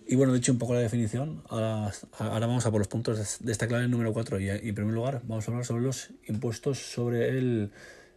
Y 0.07 0.15
bueno, 0.15 0.33
dicho 0.33 0.51
un 0.51 0.59
poco 0.59 0.75
la 0.75 0.81
definición, 0.81 1.41
ahora, 1.49 1.91
ahora 2.19 2.45
vamos 2.45 2.65
a 2.65 2.71
por 2.71 2.79
los 2.79 2.87
puntos 2.87 3.39
de 3.39 3.51
esta 3.51 3.67
clave 3.67 3.87
número 3.87 4.13
4 4.13 4.39
y, 4.39 4.49
en 4.49 4.75
primer 4.75 4.93
lugar 4.93 5.21
vamos 5.25 5.47
a 5.47 5.51
hablar 5.51 5.65
sobre 5.65 5.81
los 5.81 6.09
impuestos 6.27 6.77
sobre 6.77 7.29
el, 7.29 7.71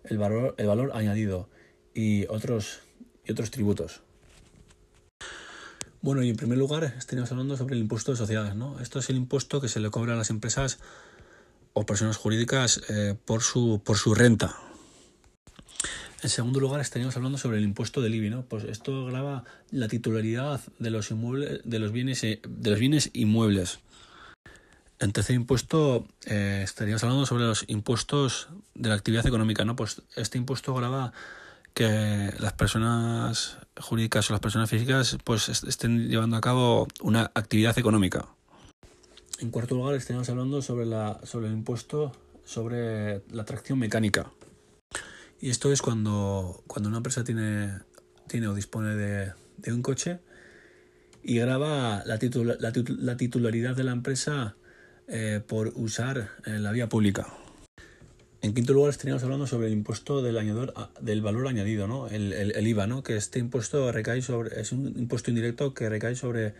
el, 0.04 0.18
valor, 0.18 0.54
el 0.58 0.66
valor 0.66 0.90
añadido 0.92 1.48
y 1.98 2.26
otros, 2.28 2.78
y 3.26 3.32
otros 3.32 3.50
tributos. 3.50 4.02
Bueno, 6.00 6.22
y 6.22 6.30
en 6.30 6.36
primer 6.36 6.56
lugar 6.56 6.84
estaríamos 6.96 7.32
hablando 7.32 7.56
sobre 7.56 7.74
el 7.74 7.80
impuesto 7.80 8.12
de 8.12 8.16
sociedades, 8.16 8.54
¿no? 8.54 8.78
Esto 8.78 9.00
es 9.00 9.10
el 9.10 9.16
impuesto 9.16 9.60
que 9.60 9.66
se 9.66 9.80
le 9.80 9.90
cobra 9.90 10.14
a 10.14 10.16
las 10.16 10.30
empresas 10.30 10.78
o 11.72 11.84
personas 11.86 12.16
jurídicas 12.16 12.80
eh, 12.88 13.16
por, 13.24 13.42
su, 13.42 13.82
por 13.84 13.96
su 13.96 14.14
renta. 14.14 14.54
En 16.22 16.30
segundo 16.30 16.60
lugar 16.60 16.80
estaríamos 16.80 17.16
hablando 17.16 17.36
sobre 17.36 17.58
el 17.58 17.64
impuesto 17.64 18.00
del 18.00 18.14
IBI, 18.14 18.30
¿no? 18.30 18.42
Pues 18.44 18.62
esto 18.62 19.06
grava 19.06 19.42
la 19.72 19.88
titularidad 19.88 20.60
de 20.78 20.90
los 20.90 21.10
inmuebles, 21.10 21.62
de 21.64 21.78
los 21.80 21.90
bienes, 21.90 22.22
eh, 22.22 22.40
de 22.48 22.70
los 22.70 22.78
bienes 22.78 23.10
inmuebles. 23.12 23.80
En 25.00 25.12
tercer 25.12 25.34
impuesto 25.34 26.06
eh, 26.26 26.60
estaríamos 26.62 27.02
hablando 27.02 27.26
sobre 27.26 27.44
los 27.44 27.64
impuestos 27.66 28.50
de 28.76 28.88
la 28.88 28.94
actividad 28.94 29.26
económica, 29.26 29.64
¿no? 29.64 29.74
Pues 29.74 30.02
este 30.14 30.38
impuesto 30.38 30.74
grava 30.74 31.12
que 31.78 32.34
las 32.40 32.54
personas 32.54 33.56
jurídicas 33.78 34.28
o 34.28 34.32
las 34.32 34.40
personas 34.40 34.68
físicas 34.68 35.16
pues 35.22 35.48
estén 35.48 36.08
llevando 36.08 36.36
a 36.36 36.40
cabo 36.40 36.88
una 37.02 37.30
actividad 37.36 37.78
económica. 37.78 38.26
En 39.38 39.52
cuarto 39.52 39.76
lugar, 39.76 39.94
estaríamos 39.94 40.28
hablando 40.28 40.60
sobre, 40.60 40.86
la, 40.86 41.20
sobre 41.22 41.46
el 41.46 41.52
impuesto 41.52 42.10
sobre 42.44 43.22
la 43.30 43.44
tracción 43.44 43.78
mecánica. 43.78 44.32
Y 45.40 45.50
esto 45.50 45.70
es 45.70 45.80
cuando, 45.80 46.64
cuando 46.66 46.88
una 46.88 46.96
empresa 46.98 47.22
tiene, 47.22 47.70
tiene 48.26 48.48
o 48.48 48.54
dispone 48.54 48.96
de, 48.96 49.72
un 49.72 49.82
coche 49.82 50.18
y 51.22 51.38
graba 51.38 52.02
la, 52.06 52.18
la, 52.18 53.16
titularidad 53.16 53.76
de 53.76 53.84
la 53.84 53.92
empresa 53.92 54.56
eh, 55.06 55.40
por 55.46 55.68
usar 55.76 56.30
eh, 56.44 56.58
la 56.58 56.72
vía 56.72 56.88
pública. 56.88 57.28
En 58.40 58.54
quinto 58.54 58.72
lugar 58.72 58.90
estaríamos 58.90 59.22
hablando 59.24 59.46
sobre 59.46 59.66
el 59.66 59.72
impuesto 59.72 60.22
del 60.22 60.38
añador, 60.38 60.72
del 61.00 61.22
valor 61.22 61.48
añadido, 61.48 61.88
¿no? 61.88 62.06
El, 62.06 62.66
IVA, 62.66 62.86
¿no? 62.86 63.02
Que 63.02 63.16
este 63.16 63.40
impuesto 63.40 63.90
recae 63.90 64.22
sobre, 64.22 64.60
es 64.60 64.70
un 64.70 64.86
impuesto 64.96 65.30
indirecto 65.30 65.74
que 65.74 65.88
recae 65.88 66.14
sobre 66.14 66.54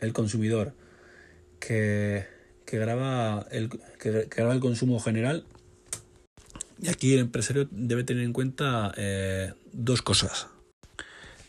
el 0.00 0.12
consumidor. 0.12 0.72
que, 1.60 2.26
que 2.68 2.78
graba 2.78 3.46
el, 3.50 3.70
que, 3.98 4.28
graba 4.30 4.52
el 4.52 4.60
consumo 4.60 5.00
general. 5.00 5.46
Y 6.80 6.88
aquí 6.88 7.14
el 7.14 7.20
empresario 7.20 7.66
debe 7.70 8.04
tener 8.04 8.24
en 8.24 8.34
cuenta 8.34 8.92
eh, 8.96 9.54
dos 9.72 10.02
cosas. 10.02 10.48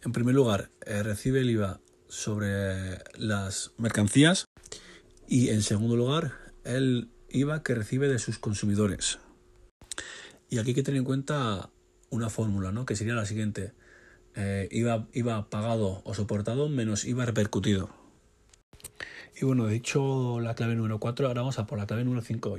En 0.05 0.13
primer 0.13 0.33
lugar, 0.33 0.69
eh, 0.86 1.03
recibe 1.03 1.41
el 1.41 1.50
IVA 1.50 1.81
sobre 2.07 3.00
las 3.17 3.71
mercancías 3.77 4.45
y 5.27 5.50
en 5.50 5.62
segundo 5.62 5.98
lugar, 5.98 6.33
el 6.63 7.09
IVA 7.29 7.63
que 7.63 7.75
recibe 7.75 8.07
de 8.07 8.17
sus 8.17 8.39
consumidores. 8.39 9.19
Y 10.49 10.57
aquí 10.57 10.69
hay 10.69 10.75
que 10.75 10.83
tener 10.83 10.99
en 10.99 11.05
cuenta 11.05 11.69
una 12.09 12.29
fórmula, 12.29 12.71
¿no? 12.71 12.85
que 12.85 12.95
sería 12.95 13.13
la 13.13 13.25
siguiente. 13.25 13.73
Eh, 14.35 14.69
IVA, 14.71 15.49
pagado 15.49 16.01
o 16.05 16.13
soportado 16.13 16.69
menos 16.69 17.05
IVA 17.05 17.25
repercutido. 17.25 17.89
Y 19.41 19.45
bueno, 19.45 19.67
dicho 19.67 20.39
la 20.39 20.55
clave 20.55 20.75
número 20.75 20.99
4, 20.99 21.27
ahora 21.27 21.41
vamos 21.41 21.59
a 21.59 21.65
por 21.65 21.77
la 21.77 21.87
clave 21.87 22.03
número 22.03 22.21
5. 22.21 22.57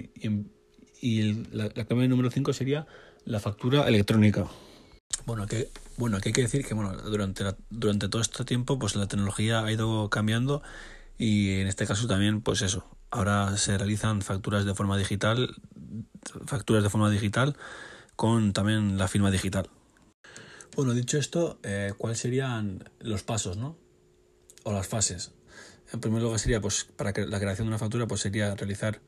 Y, 1.03 1.33
la, 1.53 1.69
clave 1.71 2.09
número 2.09 2.31
5 2.31 2.53
sería 2.53 2.87
la 3.25 3.41
factura 3.41 3.87
electrónica. 3.89 4.47
Bueno, 5.27 5.47
que, 5.47 5.69
bueno, 5.97 6.17
aquí 6.17 6.31
hay 6.31 6.33
que 6.33 6.43
decir 6.43 6.65
que 6.65 6.75
bueno, 6.75 6.97
durante, 6.97 7.45
durante 7.71 8.09
todo 8.09 8.23
este 8.23 8.45
tiempo 8.45 8.79
pues 8.79 8.97
la 8.97 9.07
tecnología 9.07 9.65
ha 9.65 9.73
ido 9.73 10.09
cambiando 10.09 10.63
y 11.19 11.61
en 11.61 11.67
este 11.67 11.87
caso 11.87 12.07
también 12.07 12.41
pues 12.41 12.63
eso, 12.63 12.87
ahora 13.11 13.57
se 13.57 13.77
realizan 13.77 14.23
facturas 14.23 14.65
de 14.65 14.75
forma 14.75 14.97
digital, 14.97 15.55
facturas 16.47 16.83
de 16.83 16.91
forma 16.91 17.11
digital 17.11 17.57
con 18.17 18.53
también 18.53 18.99
la 18.99 19.09
firma 19.09 19.31
digital. 19.31 19.69
Bueno, 20.77 20.95
dicho 20.95 21.19
esto, 21.19 21.59
eh, 21.63 21.93
¿cuáles 21.99 22.19
serían 22.19 22.85
los 23.01 23.23
pasos, 23.23 23.57
no? 23.57 23.77
O 24.63 24.73
las 24.73 24.87
fases. 24.87 25.33
En 25.93 26.01
primer 26.01 26.23
lugar 26.23 26.39
sería, 26.39 26.61
pues, 26.61 26.85
para 26.85 27.13
la 27.27 27.41
creación 27.41 27.67
de 27.67 27.71
una 27.71 27.79
factura, 27.79 28.07
pues 28.07 28.21
sería 28.21 28.55
realizar 28.55 29.01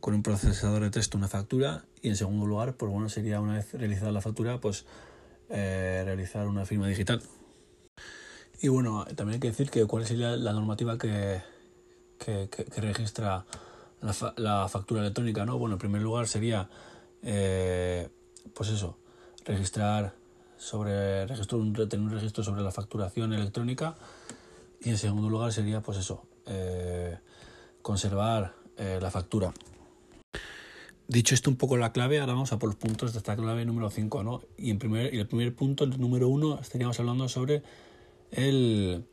con 0.00 0.14
un 0.14 0.22
procesador 0.22 0.82
de 0.82 0.90
texto 0.90 1.18
una 1.18 1.28
factura 1.28 1.84
y 2.02 2.08
en 2.08 2.16
segundo 2.16 2.46
lugar, 2.46 2.74
pues 2.74 2.90
bueno, 2.90 3.08
sería 3.08 3.40
una 3.40 3.54
vez 3.54 3.72
realizada 3.74 4.10
la 4.10 4.20
factura, 4.20 4.60
pues 4.60 4.86
eh, 5.50 6.02
realizar 6.04 6.48
una 6.48 6.64
firma 6.64 6.88
digital. 6.88 7.22
Y 8.62 8.68
bueno, 8.68 9.04
también 9.16 9.34
hay 9.34 9.40
que 9.40 9.48
decir 9.48 9.70
que 9.70 9.86
cuál 9.86 10.06
sería 10.06 10.36
la 10.36 10.52
normativa 10.52 10.98
que, 10.98 11.42
que, 12.50 12.80
registra 12.80 13.44
la, 14.36 14.68
factura 14.68 15.00
electrónica, 15.00 15.44
¿no? 15.44 15.58
Bueno, 15.58 15.74
en 15.74 15.78
primer 15.78 16.02
lugar 16.02 16.28
sería, 16.28 16.68
eh, 17.22 18.08
pues 18.54 18.70
eso, 18.70 18.96
registrar 19.44 20.14
sobre 20.60 21.26
registro, 21.26 21.58
tener 21.88 22.06
un 22.06 22.10
registro 22.10 22.44
sobre 22.44 22.62
la 22.62 22.70
facturación 22.70 23.32
electrónica 23.32 23.94
y 24.82 24.90
en 24.90 24.98
segundo 24.98 25.30
lugar 25.30 25.52
sería 25.52 25.80
pues 25.80 25.98
eso 25.98 26.22
eh, 26.46 27.16
conservar 27.80 28.54
eh, 28.76 28.98
la 29.00 29.10
factura 29.10 29.54
dicho 31.08 31.34
esto 31.34 31.48
un 31.48 31.56
poco 31.56 31.78
la 31.78 31.92
clave 31.92 32.20
ahora 32.20 32.34
vamos 32.34 32.52
a 32.52 32.58
por 32.58 32.68
los 32.68 32.76
puntos 32.76 33.12
de 33.12 33.18
esta 33.18 33.36
clave 33.36 33.64
número 33.64 33.88
5 33.88 34.22
¿no? 34.22 34.42
y 34.58 34.70
en 34.70 34.78
primer 34.78 35.14
y 35.14 35.18
el 35.18 35.26
primer 35.26 35.54
punto 35.54 35.84
el 35.84 35.98
número 35.98 36.28
1 36.28 36.60
estaríamos 36.60 37.00
hablando 37.00 37.28
sobre 37.30 37.62
el, 38.30 39.06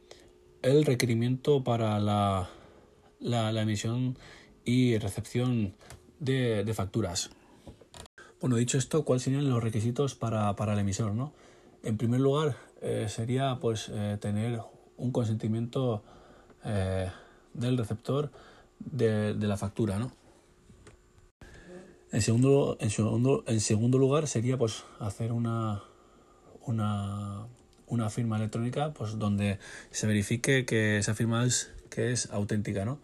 el 0.61 0.85
requerimiento 0.85 1.63
para 1.63 1.97
la, 1.99 2.49
la, 3.19 3.49
emisión 3.61 4.17
y 4.65 4.97
recepción 4.97 5.73
de, 6.19 6.71
facturas 6.73 7.29
bueno, 8.39 8.55
dicho 8.55 8.77
esto, 8.77 9.03
¿cuáles 9.03 9.23
serían 9.23 9.49
los 9.49 9.63
requisitos 9.63 10.13
para, 10.13 10.53
el 10.73 10.79
emisor? 10.79 11.13
¿no? 11.13 11.33
En 11.83 11.97
primer 11.97 12.19
lugar, 12.19 12.55
eh, 12.81 13.07
sería 13.09 13.57
pues 13.59 13.89
eh, 13.91 14.17
tener 14.21 14.61
un 14.95 15.11
consentimiento 15.11 16.03
eh, 16.63 17.09
del 17.53 17.77
receptor 17.77 18.31
de, 18.79 19.33
la 19.33 19.57
factura. 19.57 19.97
¿no? 19.97 20.11
En, 22.11 22.21
segundo, 22.21 22.77
en, 22.79 22.91
segundo, 22.91 23.43
en 23.47 23.59
segundo 23.59 23.97
lugar, 23.97 24.27
sería 24.27 24.57
pues 24.57 24.83
hacer 24.99 25.31
una, 25.31 25.81
una, 26.65 27.47
una 27.87 28.09
firma 28.11 28.37
electrónica 28.37 28.93
pues, 28.93 29.17
donde 29.17 29.57
se 29.89 30.05
verifique 30.05 30.65
que 30.65 30.97
esa 30.99 31.15
firma 31.15 31.43
es, 31.43 31.71
que 31.89 32.11
es 32.11 32.29
auténtica. 32.31 32.85
¿no? 32.85 32.99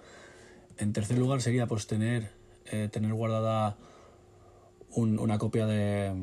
En 0.77 0.93
tercer 0.93 1.17
lugar, 1.17 1.41
sería 1.41 1.67
pues 1.67 1.87
tener, 1.87 2.31
tener 2.91 3.13
guardada 3.13 3.77
una 4.95 5.37
copia 5.37 5.65
de, 5.65 6.13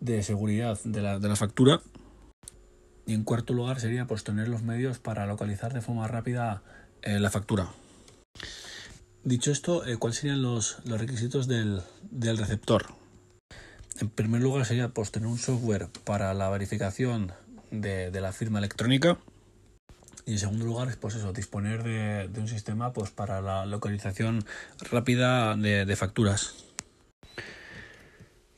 de 0.00 0.22
seguridad 0.22 0.78
de 0.84 1.02
la, 1.02 1.18
de 1.18 1.28
la 1.28 1.36
factura. 1.36 1.80
Y 3.06 3.14
en 3.14 3.22
cuarto 3.22 3.54
lugar 3.54 3.80
sería 3.80 4.06
pues 4.06 4.24
tener 4.24 4.48
los 4.48 4.62
medios 4.62 4.98
para 4.98 5.26
localizar 5.26 5.72
de 5.72 5.80
forma 5.80 6.08
rápida 6.08 6.62
eh, 7.02 7.20
la 7.20 7.30
factura. 7.30 7.68
Dicho 9.22 9.50
esto, 9.50 9.86
eh, 9.86 9.96
¿cuáles 9.96 10.18
serían 10.18 10.42
los, 10.42 10.78
los 10.84 11.00
requisitos 11.00 11.46
del, 11.46 11.82
del, 12.10 12.38
receptor? 12.38 12.86
En 14.00 14.08
primer 14.08 14.42
lugar 14.42 14.66
sería 14.66 14.88
pues, 14.88 15.10
tener 15.10 15.28
un 15.28 15.38
software 15.38 15.88
para 16.04 16.34
la 16.34 16.48
verificación 16.50 17.32
de, 17.70 18.10
de 18.10 18.20
la 18.20 18.32
firma 18.32 18.58
electrónica. 18.58 19.18
Y 20.24 20.32
en 20.32 20.38
segundo 20.38 20.64
lugar, 20.64 20.96
pues 21.00 21.14
eso, 21.14 21.32
disponer 21.32 21.82
de, 21.82 22.28
de 22.28 22.40
un 22.40 22.48
sistema 22.48 22.92
pues, 22.92 23.10
para 23.10 23.40
la 23.40 23.66
localización 23.66 24.44
rápida 24.90 25.54
de, 25.56 25.84
de 25.84 25.96
facturas. 25.96 26.66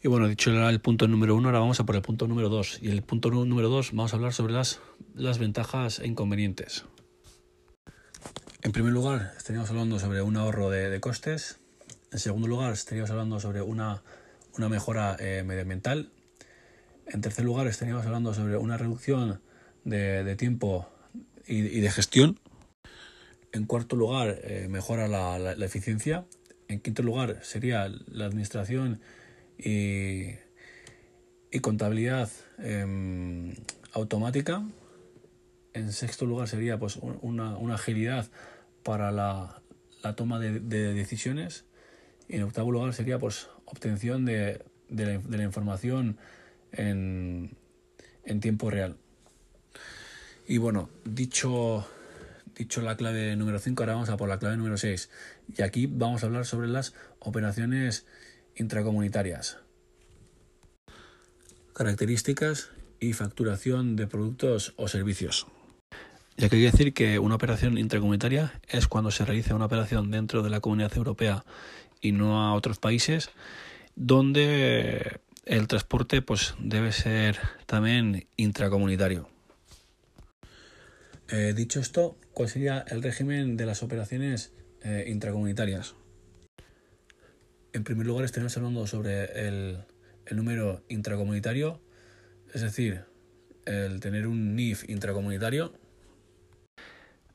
Y 0.01 0.07
bueno, 0.07 0.29
dicho 0.29 0.51
el 0.51 0.81
punto 0.81 1.09
número 1.09 1.35
uno, 1.35 1.49
ahora 1.49 1.59
vamos 1.59 1.81
a 1.81 1.85
por 1.85 1.97
el 1.97 2.03
punto 2.03 2.29
número 2.29 2.49
dos. 2.49 2.79
Y 2.81 2.91
el 2.91 3.03
punto 3.03 3.31
número 3.31 3.69
dos 3.69 3.91
vamos 3.93 4.13
a 4.13 4.17
hablar 4.17 4.33
sobre 4.33 4.53
las, 4.53 4.81
las 5.15 5.39
ventajas 5.39 5.99
e 5.99 6.07
inconvenientes. 6.07 6.85
En 8.63 8.73
primer 8.73 8.93
lugar, 8.93 9.35
estaríamos 9.37 9.71
hablando 9.71 9.99
sobre 9.99 10.23
un 10.23 10.37
ahorro 10.37 10.71
de, 10.71 11.01
costes. 11.01 11.59
En 12.13 12.19
segundo 12.19 12.47
lugar, 12.47 12.73
estaríamos 12.73 13.11
hablando 13.11 13.41
sobre 13.41 13.61
una, 13.61 14.03
una 14.57 14.69
mejora 14.69 15.17
eh, 15.19 15.43
medioambiental. 15.45 16.11
En 17.07 17.21
tercer 17.21 17.45
lugar, 17.45 17.67
estaríamos 17.67 18.05
hablando 18.07 18.35
sobre 18.35 18.57
una 18.57 18.77
reducción 18.77 19.41
de, 19.85 20.37
tiempo 20.37 20.89
y, 21.49 21.81
de 21.81 21.91
gestión. 21.91 22.39
En 23.53 23.65
cuarto 23.65 23.97
lugar, 23.97 24.39
eh, 24.45 24.69
mejora 24.69 25.09
la, 25.09 25.39
la, 25.39 25.65
eficiencia. 25.65 26.27
En 26.69 26.81
quinto 26.81 27.03
lugar, 27.03 27.41
sería 27.43 27.89
la 28.07 28.27
administración 28.27 29.01
y, 29.57 30.35
contabilidad 31.63 32.31
em, 32.59 33.55
automática. 33.93 34.63
En 35.73 35.93
sexto 35.93 36.27
lugar 36.27 36.49
sería 36.49 36.79
pues 36.79 36.97
una, 36.97 37.57
agilidad 37.75 38.31
para 38.83 39.11
la, 39.11 39.63
toma 40.15 40.39
de, 40.39 40.61
de, 40.61 40.95
decisiones. 40.95 41.65
Y 42.29 42.37
en 42.37 42.43
octavo 42.43 42.71
lugar 42.71 42.93
sería 42.93 43.19
pues 43.19 43.49
obtención 43.65 44.25
de, 44.25 44.63
de, 44.89 45.19
de 45.19 45.39
la, 45.39 45.45
información 45.45 46.19
en, 46.73 47.57
tiempo 48.41 48.71
real. 48.71 48.97
Y 50.51 50.57
bueno, 50.57 50.89
dicho, 51.05 51.87
dicho 52.57 52.81
la 52.81 52.97
clave 52.97 53.37
número 53.37 53.59
5, 53.59 53.83
ahora 53.83 53.93
vamos 53.93 54.09
a 54.09 54.17
por 54.17 54.31
la 54.31 54.39
clave 54.39 54.57
número 54.57 54.79
6. 54.79 55.11
Y 55.59 55.61
aquí 55.61 55.87
vamos 55.87 56.23
a 56.23 56.27
hablar 56.27 56.47
sobre 56.47 56.69
las 56.69 56.95
operaciones 57.19 58.07
intracomunitarias. 58.57 59.59
Características 61.75 62.71
y 62.99 63.13
facturación 63.13 63.95
de 63.95 64.07
productos 64.07 64.73
o 64.77 64.89
servicios. 64.89 65.47
Ya 66.39 66.49
que 66.49 66.57
hay 66.57 66.63
que 66.63 66.71
decir 66.71 66.95
que 66.95 67.19
una 67.19 67.35
operación 67.35 67.77
intracomunitaria 67.77 68.59
es 68.69 68.89
cuando 68.89 69.11
se 69.11 69.27
realiza 69.27 69.55
una 69.55 69.67
operación 69.67 70.11
dentro 70.11 70.43
de 70.43 70.49
la 70.49 70.61
comunidad 70.61 70.97
europea 70.97 71.45
y 72.01 72.13
no 72.13 72.43
a 72.43 72.55
otros 72.55 72.79
países, 72.79 73.29
donde 73.97 75.21
el 75.45 75.69
transporte 75.69 76.23
pues, 76.23 76.55
debe 76.59 76.93
ser 76.93 77.39
también 77.67 78.27
intracomunitario. 78.39 79.29
Eh, 81.31 81.53
dicho 81.55 81.81
esto, 81.81 82.17
¿cuál 82.33 82.49
sería 82.49 82.87
el 82.89 83.03
régimen 83.03 83.59
de 83.59 83.67
las 83.67 83.83
operaciones 83.83 84.55
eh, 84.83 85.05
intracomunitarias? 85.09 85.95
En 87.75 87.85
primer 87.85 88.07
lugar, 88.07 88.25
estaremos 88.25 88.57
hablando 88.57 88.87
sobre 88.87 89.47
el, 89.47 89.85
número 90.31 90.83
intracomunitario, 90.89 91.83
es 92.55 92.63
decir, 92.63 93.05
el 93.67 94.01
tener 94.01 94.27
un 94.27 94.57
NIF 94.57 94.89
intracomunitario. 94.89 95.75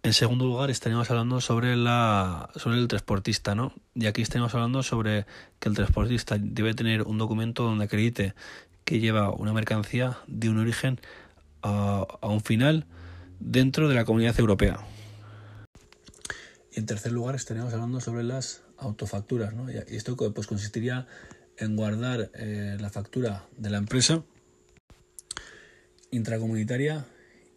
En 0.01 0.13
segundo 0.13 0.45
lugar, 0.45 0.71
estaríamos 0.71 1.11
hablando 1.11 1.39
sobre, 1.39 1.75
la, 1.75 2.49
sobre 2.55 2.79
el 2.79 2.87
transportista, 2.87 3.53
¿no? 3.53 3.73
Y 3.93 4.07
aquí 4.07 4.23
estaríamos 4.23 4.55
hablando 4.55 4.81
sobre 4.81 5.27
que 5.59 5.69
el 5.69 5.75
transportista 5.75 6.37
debe 6.39 6.73
tener 6.73 7.03
un 7.03 7.19
documento 7.19 7.63
donde 7.63 7.85
acredite 7.85 8.33
que 8.85 8.99
lleva 8.99 9.29
una 9.29 9.53
mercancía 9.53 10.17
de 10.25 10.49
un 10.49 10.57
origen 10.57 10.99
a 11.61 12.07
un 12.23 12.41
final 12.41 12.87
dentro 13.43 13.89
de 13.89 13.95
la 13.95 14.05
comunidad 14.05 14.39
europea. 14.39 14.79
Y 16.71 16.79
en 16.79 16.85
tercer 16.85 17.11
lugar, 17.11 17.35
estaríamos 17.35 17.73
hablando 17.73 17.99
sobre 17.99 18.23
las 18.23 18.61
autofacturas. 18.77 19.53
¿no? 19.53 19.71
Y 19.71 19.77
esto 19.95 20.15
pues, 20.15 20.47
consistiría 20.47 21.07
en 21.57 21.75
guardar 21.75 22.31
eh, 22.33 22.77
la 22.79 22.89
factura 22.89 23.45
de 23.57 23.69
la 23.69 23.77
empresa 23.77 24.23
intracomunitaria 26.09 27.05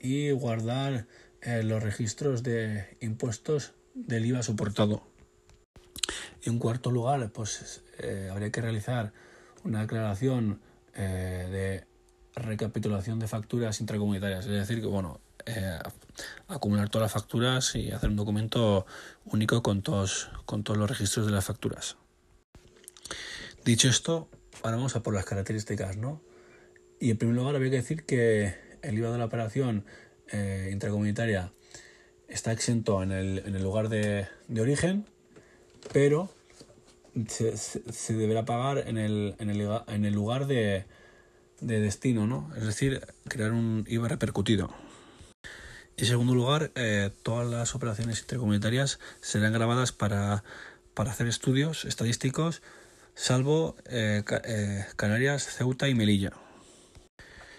y 0.01 0.31
guardar 0.33 1.07
eh, 1.41 1.63
los 1.63 1.83
registros 1.83 2.43
de 2.43 2.97
impuestos 3.01 3.73
del 3.95 4.27
IVA 4.27 4.43
soportado. 4.43 5.03
En 6.43 6.59
cuarto 6.59 6.91
lugar, 6.91 7.31
pues 7.33 7.83
eh, 7.99 8.29
habría 8.31 8.51
que 8.51 8.61
realizar 8.61 9.13
una 9.65 9.81
declaración 9.83 10.61
de 10.95 11.85
recapitulación 12.35 13.19
de 13.19 13.29
facturas 13.29 13.83
intracomunitarias, 13.83 14.47
es 14.47 14.51
decir, 14.51 14.81
que 14.81 14.87
bueno, 14.87 15.21
eh, 15.47 15.79
acumular 16.49 16.89
todas 16.89 17.07
las 17.07 17.13
facturas 17.13 17.75
y 17.75 17.91
hacer 17.91 18.11
un 18.11 18.17
documento 18.17 18.87
único 19.25 19.63
con 19.63 19.83
todos, 19.83 20.31
con 20.45 20.65
todos 20.65 20.79
los 20.79 20.89
registros 20.89 21.27
de 21.27 21.33
las 21.33 21.45
facturas. 21.45 21.97
Dicho 23.65 23.89
esto, 23.89 24.29
ahora 24.63 24.77
vamos 24.77 24.97
a 24.97 25.03
por 25.03 25.15
las 25.15 25.25
características, 25.25 25.97
¿no? 25.97 26.21
Y 27.01 27.11
en 27.11 27.19
primer 27.19 27.37
lugar 27.37 27.57
habría 27.57 27.71
que 27.71 27.77
decir 27.77 28.05
que 28.05 28.55
el 28.83 28.99
IVA 28.99 29.11
de 29.11 29.19
la 29.19 29.25
operación 29.25 29.85
intracomunitaria 30.73 31.53
está 32.29 32.53
exento 32.53 33.03
en 33.03 33.13
el, 33.13 33.39
en 33.47 33.55
el 33.55 33.63
lugar 33.63 33.89
de, 33.89 34.27
de 34.49 34.61
origen, 34.61 35.07
pero 35.93 36.31
se, 37.29 38.15
deberá 38.15 38.45
pagar 38.45 38.79
en 38.87 38.99
el, 38.99 39.35
en 39.39 39.51
el, 39.51 39.69
en 39.89 40.05
el 40.05 40.15
lugar 40.15 40.47
de, 40.47 40.85
de, 41.61 41.81
destino, 41.81 42.27
¿no? 42.27 42.51
Es 42.57 42.65
decir, 42.65 43.01
crear 43.29 43.53
un 43.53 43.85
IVA 43.89 44.09
repercutido. 44.09 44.71
Y 45.97 46.03
en 46.03 46.09
segundo 46.09 46.35
lugar, 46.35 46.73
eh, 46.75 47.11
todas 47.23 47.49
las 47.49 47.75
operaciones 47.75 48.21
intercomunitarias 48.21 48.99
serán 49.23 49.55
grabadas 49.55 49.93
para, 49.93 50.45
para 50.93 51.11
hacer 51.11 51.27
estudios 51.27 51.87
estadísticos, 51.87 52.61
salvo 53.15 53.77
eh, 53.87 54.23
eh, 54.45 54.85
Canarias, 54.97 55.47
Ceuta 55.47 55.89
y 55.89 55.95
Melilla. 55.95 56.33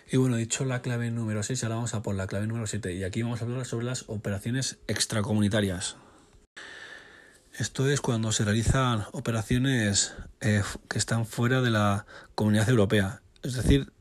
Y 0.10 0.18
bueno, 0.18 0.36
dicho 0.36 0.66
la 0.66 0.84
clave 0.84 1.10
número 1.10 1.42
6, 1.42 1.64
ahora 1.64 1.76
vamos 1.76 1.96
a 1.96 2.04
por 2.04 2.14
la 2.14 2.28
clave 2.28 2.46
número 2.46 2.68
7. 2.68 2.94
Y 2.94 3.04
aquí 3.04 3.24
vamos 3.24 3.42
a 3.42 3.46
hablar 3.46 3.66
sobre 3.66 3.88
las 3.88 4.06
operaciones 4.08 4.78
extracomunitarias. 4.88 5.98
Esto 7.58 7.90
es 7.90 8.02
cuando 8.02 8.32
se 8.32 8.46
realizan 8.46 9.04
operaciones 9.14 10.14
que 10.40 10.98
están 10.98 11.26
fuera 11.26 11.62
de 11.62 11.72
la 11.72 12.06
comunidad 12.36 12.70
europea, 12.70 13.24
es 13.42 13.56
decir, 13.56 13.92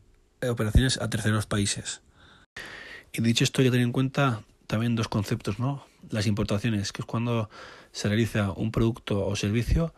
operaciones 0.46 1.00
a 1.00 1.08
terceros 1.08 1.46
países. 1.46 2.02
Y 3.16 3.22
dicho 3.22 3.44
esto, 3.44 3.62
hay 3.62 3.68
que 3.68 3.70
tener 3.70 3.86
en 3.86 3.92
cuenta 3.92 4.42
también 4.66 4.94
dos 4.94 5.08
conceptos, 5.08 5.58
¿no? 5.58 5.86
Las 6.10 6.26
importaciones, 6.26 6.92
que 6.92 7.00
es 7.00 7.06
cuando 7.06 7.48
se 7.90 8.08
realiza 8.08 8.52
un 8.52 8.70
producto 8.70 9.26
o 9.26 9.34
servicio 9.36 9.94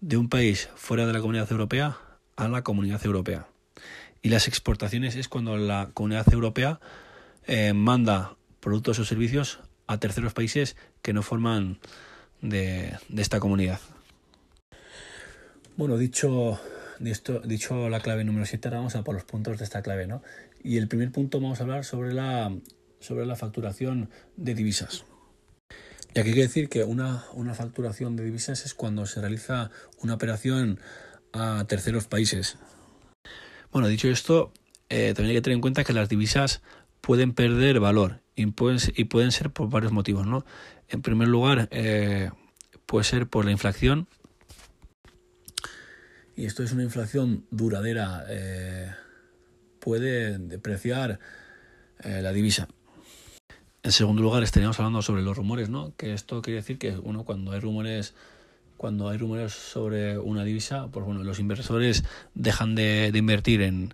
de 0.00 0.16
un 0.16 0.28
país 0.28 0.68
fuera 0.76 1.04
de 1.04 1.12
la 1.12 1.20
comunidad 1.20 1.50
europea 1.50 1.98
a 2.36 2.46
la 2.46 2.62
comunidad 2.62 3.04
europea. 3.04 3.48
Y 4.22 4.28
las 4.28 4.46
exportaciones 4.46 5.16
es 5.16 5.26
cuando 5.26 5.56
la 5.56 5.90
comunidad 5.94 6.32
europea 6.32 6.78
eh, 7.48 7.72
manda 7.72 8.36
productos 8.60 9.00
o 9.00 9.04
servicios 9.04 9.58
a 9.88 9.98
terceros 9.98 10.32
países 10.32 10.76
que 11.02 11.12
no 11.12 11.22
forman 11.22 11.80
de, 12.40 12.96
esta 13.16 13.40
comunidad. 13.40 13.80
Bueno, 15.76 15.96
dicho, 15.96 16.60
dicho, 17.00 17.40
dicho 17.40 17.88
la 17.88 17.98
clave 17.98 18.22
número 18.22 18.46
7, 18.46 18.68
ahora 18.68 18.78
vamos 18.78 18.94
a 18.94 19.02
por 19.02 19.16
los 19.16 19.24
puntos 19.24 19.58
de 19.58 19.64
esta 19.64 19.82
clave, 19.82 20.06
¿no? 20.06 20.22
Y 20.62 20.76
el 20.76 20.88
primer 20.88 21.10
punto 21.10 21.40
vamos 21.40 21.60
a 21.60 21.62
hablar 21.62 21.84
sobre 21.84 22.12
la, 22.12 22.54
sobre 23.00 23.26
la 23.26 23.36
facturación 23.36 24.10
de 24.36 24.54
divisas. 24.54 25.04
Y 26.14 26.18
aquí 26.18 26.30
hay 26.30 26.34
que 26.34 26.42
decir 26.42 26.68
que 26.68 26.84
una, 26.84 27.24
una 27.34 27.54
facturación 27.54 28.16
de 28.16 28.24
divisas 28.24 28.64
es 28.66 28.74
cuando 28.74 29.06
se 29.06 29.20
realiza 29.20 29.70
una 30.02 30.14
operación 30.14 30.80
a 31.32 31.64
terceros 31.68 32.06
países. 32.06 32.58
Bueno, 33.72 33.88
dicho 33.88 34.08
esto, 34.08 34.52
eh, 34.88 35.14
también 35.14 35.30
hay 35.30 35.36
que 35.36 35.42
tener 35.42 35.54
en 35.54 35.60
cuenta 35.60 35.84
que 35.84 35.92
las 35.92 36.08
divisas 36.08 36.62
pueden 37.00 37.32
perder 37.32 37.78
valor 37.78 38.20
y 38.34 38.46
pueden, 38.46 38.80
y 38.96 39.04
pueden 39.04 39.30
ser 39.30 39.50
por 39.50 39.70
varios 39.70 39.92
motivos, 39.92 40.26
¿no? 40.26 40.44
En 40.88 41.02
primer 41.02 41.28
lugar, 41.28 41.68
eh, 41.70 42.30
puede 42.86 43.04
ser 43.04 43.28
por 43.28 43.44
la 43.44 43.52
inflación. 43.52 44.08
Y 46.34 46.46
esto 46.46 46.64
es 46.64 46.72
una 46.72 46.82
inflación 46.82 47.46
duradera. 47.50 48.24
Eh, 48.28 48.90
puede 49.80 50.38
depreciar 50.38 51.18
eh, 52.04 52.20
la 52.22 52.32
divisa. 52.32 52.68
En 53.82 53.92
segundo 53.92 54.22
lugar, 54.22 54.42
estaríamos 54.42 54.78
hablando 54.78 55.02
sobre 55.02 55.22
los 55.22 55.36
rumores, 55.36 55.70
¿no? 55.70 55.94
Que 55.96 56.12
esto 56.12 56.42
quiere 56.42 56.60
decir 56.60 56.78
que 56.78 56.98
uno 57.02 57.24
cuando 57.24 57.52
hay 57.52 57.60
rumores 57.60 58.14
cuando 58.80 59.10
hay 59.10 59.18
rumores 59.18 59.52
sobre 59.52 60.18
una 60.18 60.42
divisa, 60.42 60.88
pues 60.90 61.04
bueno, 61.04 61.22
los 61.22 61.38
inversores 61.38 62.02
dejan 62.34 62.74
de, 62.74 63.12
invertir 63.14 63.60
en, 63.60 63.92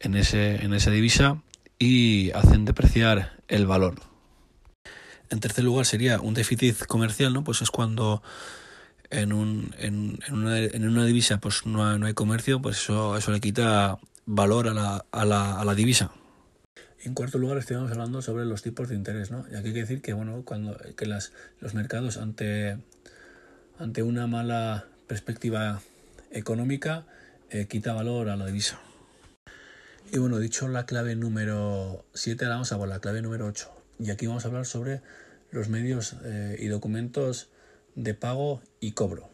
en, 0.00 0.16
ese, 0.16 0.56
en 0.56 0.74
esa 0.74 0.90
divisa 0.90 1.40
y 1.78 2.32
hacen 2.32 2.64
depreciar 2.64 3.38
el 3.46 3.68
valor. 3.68 3.94
En 5.30 5.38
tercer 5.38 5.62
lugar 5.62 5.86
sería 5.86 6.20
un 6.20 6.34
déficit 6.34 6.84
comercial, 6.86 7.32
¿no? 7.32 7.44
Pues 7.44 7.62
es 7.62 7.70
cuando 7.70 8.20
en, 9.10 9.32
un, 9.32 9.72
en, 9.78 10.18
en, 10.26 10.34
una, 10.34 10.58
en 10.58 10.88
una, 10.88 11.04
divisa 11.04 11.38
pues 11.38 11.64
no, 11.64 11.96
no, 11.96 12.06
hay 12.06 12.14
comercio, 12.14 12.60
pues 12.60 12.78
eso, 12.78 13.16
eso 13.16 13.30
le 13.30 13.40
quita 13.40 13.98
valor 14.28 14.68
a 14.68 14.74
la, 14.74 15.06
a 15.10 15.24
la, 15.24 15.58
a 15.58 15.64
la 15.64 15.74
divisa. 15.74 16.12
En 17.02 17.14
cuarto 17.14 17.38
lugar, 17.38 17.56
estamos 17.56 17.90
hablando 17.90 18.20
sobre 18.20 18.44
los 18.44 18.62
tipos 18.62 18.90
de 18.90 18.94
interés, 18.94 19.30
¿no? 19.30 19.46
Y 19.50 19.56
aquí 19.56 19.68
hay 19.68 19.72
que 19.72 19.80
decir 19.80 20.02
que, 20.02 20.12
bueno, 20.12 20.42
cuando 20.44 20.76
que 20.96 21.06
las, 21.06 21.32
los 21.60 21.72
mercados 21.74 22.18
ante, 22.18 22.76
ante 23.78 24.02
una 24.02 24.26
mala 24.26 24.84
perspectiva 25.06 25.80
económica 26.30 27.06
eh, 27.50 27.66
quita 27.68 27.94
valor 27.94 28.28
a 28.28 28.36
la 28.36 28.44
divisa. 28.44 28.78
Y 30.12 30.18
bueno, 30.18 30.38
dicho 30.38 30.68
la 30.68 30.84
clave 30.84 31.16
número 31.16 32.04
7, 32.12 32.44
ahora 32.44 32.56
vamos 32.56 32.72
a 32.72 32.78
por 32.78 32.88
la 32.88 33.00
clave 33.00 33.22
número 33.22 33.46
8. 33.46 33.70
Y 34.00 34.10
aquí 34.10 34.26
vamos 34.26 34.44
a 34.44 34.48
hablar 34.48 34.66
sobre 34.66 35.00
los 35.50 35.70
medios 35.70 36.16
eh, 36.24 36.56
y 36.58 36.66
documentos 36.66 37.48
de 37.94 38.12
pago 38.12 38.60
y 38.80 38.92
cobro. 38.92 39.30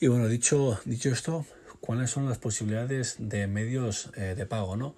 Y 0.00 0.08
bueno, 0.08 0.26
dicho, 0.26 0.80
dicho 0.84 1.10
esto, 1.10 1.46
¿cuáles 1.84 2.08
son 2.08 2.26
las 2.26 2.38
posibilidades 2.38 3.16
de 3.18 3.46
medios 3.46 4.10
eh, 4.16 4.34
de 4.34 4.46
pago? 4.46 4.74
¿no? 4.74 4.96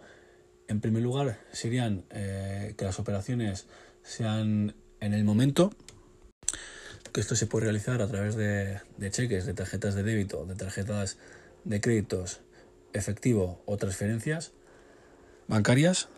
En 0.68 0.80
primer 0.80 1.02
lugar, 1.02 1.40
serían 1.50 2.04
eh, 2.10 2.74
que 2.78 2.84
las 2.84 3.00
operaciones 3.00 3.66
sean 4.04 4.76
en 5.00 5.12
el 5.12 5.24
momento, 5.24 5.72
que 7.12 7.20
esto 7.20 7.34
se 7.34 7.48
puede 7.48 7.64
realizar 7.64 8.00
a 8.02 8.06
través 8.06 8.36
de, 8.36 8.78
cheques, 9.10 9.46
de 9.46 9.54
tarjetas 9.54 9.96
de 9.96 10.04
débito, 10.04 10.46
de 10.46 10.54
tarjetas 10.54 11.18
de 11.64 11.80
créditos, 11.80 12.40
efectivo 12.92 13.60
o 13.66 13.76
transferencias 13.78 14.52
bancarias. 15.48 16.08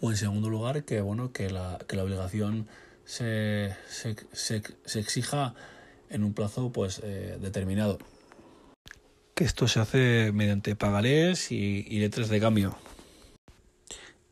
O 0.00 0.12
en 0.12 0.16
segundo 0.16 0.50
lugar, 0.50 0.84
que 0.84 1.00
bueno, 1.00 1.32
que 1.32 1.50
la, 1.50 1.78
obligación 2.00 2.68
se, 3.04 3.74
exija 4.94 5.56
en 6.10 6.22
un 6.22 6.32
plazo 6.32 6.70
pues 6.70 7.00
eh, 7.02 7.38
determinado. 7.40 7.98
Que 9.34 9.44
esto 9.44 9.66
se 9.66 9.80
hace 9.80 10.32
mediante 10.32 10.76
pagarés 10.76 11.50
y, 11.50 11.82
letras 11.98 12.28
de 12.28 12.40
cambio. 12.40 12.76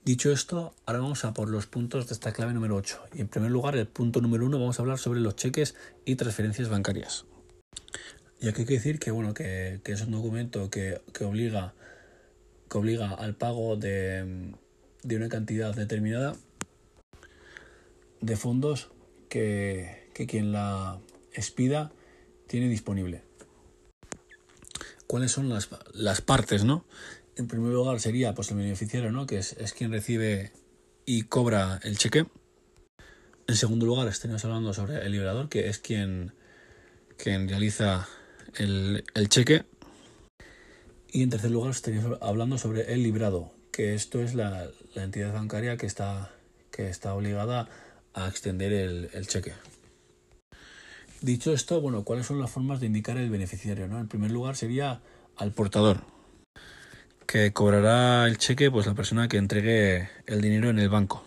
Dicho 0.05 0.33
esto, 0.33 0.75
ahora 0.87 1.01
vamos 1.01 1.25
a 1.25 1.33
por 1.33 1.49
los 1.49 1.67
puntos 1.67 2.09
de 2.09 2.15
esta 2.15 2.33
clave 2.33 2.55
número 2.55 2.77
8. 2.77 3.01
Y 3.15 3.21
en 3.21 3.29
primer 3.29 3.51
lugar, 3.51 3.77
el 3.77 3.87
punto 3.87 4.21
número 4.21 4.47
1, 4.47 4.59
vamos 4.59 4.79
a 4.79 4.83
hablar 4.83 4.99
sobre 4.99 5.21
los 5.21 5.37
cheques 5.37 5.75
y 6.05 6.17
transferencias 6.17 6.69
bancarias. 6.69 7.25
Y 8.41 8.49
aquí 8.49 8.63
hay 8.63 8.67
que 8.67 8.75
decir 8.75 8.99
que, 8.99 9.11
bueno, 9.11 9.35
que, 9.35 9.81
es 9.85 10.01
un 10.03 10.13
documento 10.13 10.71
que, 10.71 11.01
obliga, 11.21 11.75
que 12.69 12.79
obliga 12.79 13.13
al 13.13 13.35
pago 13.35 13.77
de, 13.77 14.53
de 15.03 15.17
una 15.17 15.29
cantidad 15.29 15.75
determinada 15.75 16.35
de 18.21 18.37
fondos 18.37 18.91
que, 19.29 20.09
quien 20.29 20.53
la 20.53 21.01
expida 21.35 21.93
tiene 22.47 22.69
disponible. 22.69 23.23
¿Cuáles 25.13 25.33
son 25.33 25.51
las, 25.51 25.69
las, 25.93 26.23
partes, 26.23 26.65
no? 26.65 26.87
En 27.37 27.47
primer 27.47 27.71
lugar 27.71 28.01
sería 28.01 28.35
pues 28.35 28.51
el 28.51 28.57
beneficiario, 28.57 29.13
¿no? 29.13 29.27
Que 29.27 29.37
es, 29.37 29.53
es 29.59 29.75
quien 29.75 29.93
recibe 29.93 30.53
y 31.05 31.25
cobra 31.25 31.79
el 31.83 31.99
cheque. 31.99 32.25
En 33.47 33.57
segundo 33.57 33.85
lugar 33.85 34.09
estaríamos 34.09 34.43
hablando 34.47 34.73
sobre 34.73 35.05
el 35.05 35.13
liberador, 35.13 35.51
que 35.51 35.69
es 35.69 35.79
quien, 35.81 36.33
quien 37.19 37.47
realiza 37.47 38.09
el, 38.57 39.05
cheque. 39.29 39.67
Y 41.11 41.23
en 41.23 41.29
tercer 41.29 41.51
lugar 41.51 41.73
estaríamos 41.73 42.17
hablando 42.23 42.57
sobre 42.57 42.95
el 42.95 43.03
librado, 43.03 43.53
que 43.71 43.95
esto 43.95 44.23
es 44.23 44.33
la, 44.33 44.71
entidad 44.95 45.35
bancaria 45.35 45.77
que 45.77 45.85
está, 45.85 46.35
que 46.71 46.89
está 46.89 47.13
obligada 47.13 47.69
a 48.15 48.29
extender 48.29 48.73
el, 48.73 49.27
cheque. 49.27 49.53
Dicho 51.23 51.53
esto, 51.53 51.81
bueno, 51.81 52.03
¿cuáles 52.03 52.27
son 52.27 52.41
las 52.41 52.51
formas 52.51 52.81
de 52.81 52.87
indicar 52.87 53.17
el 53.17 53.31
beneficiario? 53.31 53.87
¿no? 53.87 54.01
En 54.01 54.09
primer 54.09 54.33
lugar 54.33 54.57
sería 54.57 55.01
al 55.37 55.53
portador, 55.53 56.01
que 57.27 57.53
cobrará 57.53 58.27
el 58.27 58.39
cheque 58.39 58.73
pues 58.73 58.87
la 58.87 58.95
persona 58.95 59.29
que 59.29 59.37
entregue 59.37 60.09
el 60.27 60.41
dinero 60.41 60.69
en 60.69 60.81
el 60.81 60.89
banco. 60.89 61.25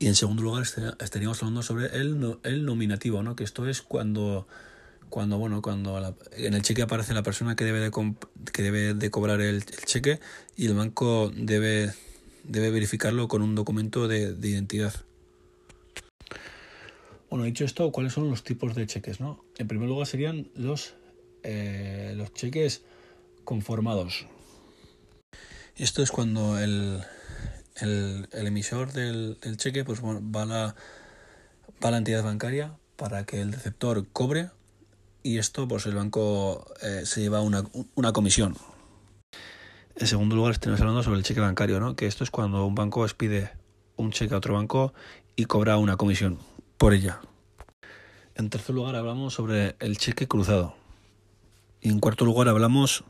Y 0.00 0.08
en 0.08 0.16
segundo 0.16 0.42
lugar 0.42 0.64
estaríamos 0.64 1.40
hablando 1.40 1.62
sobre 1.62 1.86
el, 1.96 2.38
el 2.42 2.64
nominativo, 2.64 3.22
¿no? 3.22 3.36
que 3.36 3.44
esto 3.44 3.68
es 3.68 3.80
cuando 3.80 4.48
cuando 5.08 5.38
bueno 5.38 5.60
cuando 5.60 6.16
en 6.36 6.54
el 6.54 6.62
cheque 6.62 6.82
aparece 6.82 7.12
la 7.14 7.22
persona 7.22 7.56
que 7.56 7.64
debe 7.64 7.80
de 7.80 7.90
que 8.52 8.62
debe 8.62 8.94
de 8.94 9.10
cobrar 9.10 9.40
el, 9.40 9.64
cheque 9.64 10.20
y 10.56 10.66
el 10.66 10.74
banco 10.74 11.32
debe 11.34 11.92
debe 12.44 12.70
verificarlo 12.70 13.26
con 13.26 13.42
un 13.42 13.54
documento 13.54 14.08
de, 14.08 14.36
identidad 14.40 14.94
Bueno, 17.30 17.44
dicho 17.44 17.64
esto, 17.64 17.92
¿cuáles 17.92 18.12
son 18.12 18.28
los 18.28 18.42
tipos 18.42 18.74
de 18.74 18.88
cheques? 18.88 19.20
¿no? 19.20 19.44
En 19.56 19.68
primer 19.68 19.88
lugar 19.88 20.08
serían 20.08 20.50
los, 20.56 20.94
eh, 21.44 22.12
los 22.16 22.34
cheques 22.34 22.82
conformados. 23.44 24.26
Esto 25.76 26.02
es 26.02 26.10
cuando 26.10 26.58
el, 26.58 27.00
el, 27.76 28.26
emisor 28.32 28.92
del, 28.92 29.38
cheque 29.58 29.84
pues, 29.84 30.02
va, 30.02 30.42
a 30.42 30.46
la, 30.46 30.74
va 31.82 31.90
la 31.92 31.98
entidad 31.98 32.24
bancaria 32.24 32.76
para 32.96 33.24
que 33.24 33.40
el 33.40 33.52
receptor 33.52 34.08
cobre 34.12 34.50
y 35.22 35.38
esto 35.38 35.68
pues 35.68 35.86
el 35.86 35.94
banco 35.94 36.66
eh, 36.82 37.02
se 37.04 37.20
lleva 37.20 37.42
una, 37.42 37.62
una 37.94 38.12
comisión. 38.12 38.56
En 39.94 40.06
segundo 40.08 40.34
lugar, 40.34 40.52
estamos 40.52 40.80
hablando 40.80 41.04
sobre 41.04 41.18
el 41.18 41.24
cheque 41.24 41.40
bancario, 41.40 41.78
¿no? 41.78 41.94
que 41.94 42.06
esto 42.06 42.24
es 42.24 42.32
cuando 42.32 42.66
un 42.66 42.74
banco 42.74 43.04
expide 43.04 43.52
un 43.94 44.10
cheque 44.10 44.34
a 44.34 44.38
otro 44.38 44.54
banco 44.54 44.92
y 45.36 45.44
cobra 45.44 45.76
una 45.76 45.96
comisión 45.96 46.38
por 46.80 46.94
ella. 46.94 47.20
En 48.34 48.48
tercer 48.48 48.74
lugar 48.74 48.96
hablamos 48.96 49.34
sobre 49.34 49.76
el 49.80 49.98
cheque 49.98 50.26
cruzado. 50.26 50.74
Y 51.82 51.90
en 51.90 52.00
cuarto 52.00 52.24
lugar 52.24 52.48
hablamos, 52.48 53.04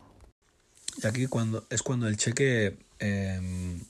y 1.01 1.07
aquí 1.07 1.29
cuando, 1.29 1.65
es 1.71 1.85
cuando 1.85 2.09
el 2.09 2.17
cheque, 2.17 2.79
em, 2.99 3.85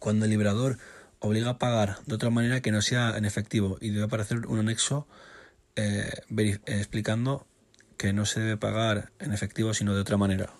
cuando 0.00 0.24
el 0.24 0.32
liberador 0.32 0.78
obliga 1.20 1.50
a 1.50 1.58
pagar 1.58 1.98
de 2.06 2.16
otra 2.16 2.30
manera 2.30 2.60
que 2.60 2.72
no 2.72 2.82
sea 2.82 3.16
en 3.16 3.24
efectivo 3.24 3.78
y 3.80 3.90
debe 3.90 4.06
aparecer 4.06 4.48
un 4.48 4.58
anexo 4.58 5.06
eh, 5.76 6.10
explicando 6.66 7.46
que 7.96 8.12
no 8.12 8.26
se 8.26 8.40
debe 8.40 8.56
pagar 8.56 9.12
en 9.20 9.32
efectivo 9.32 9.74
sino 9.74 9.94
de 9.94 10.00
otra 10.00 10.16
manera. 10.16 10.50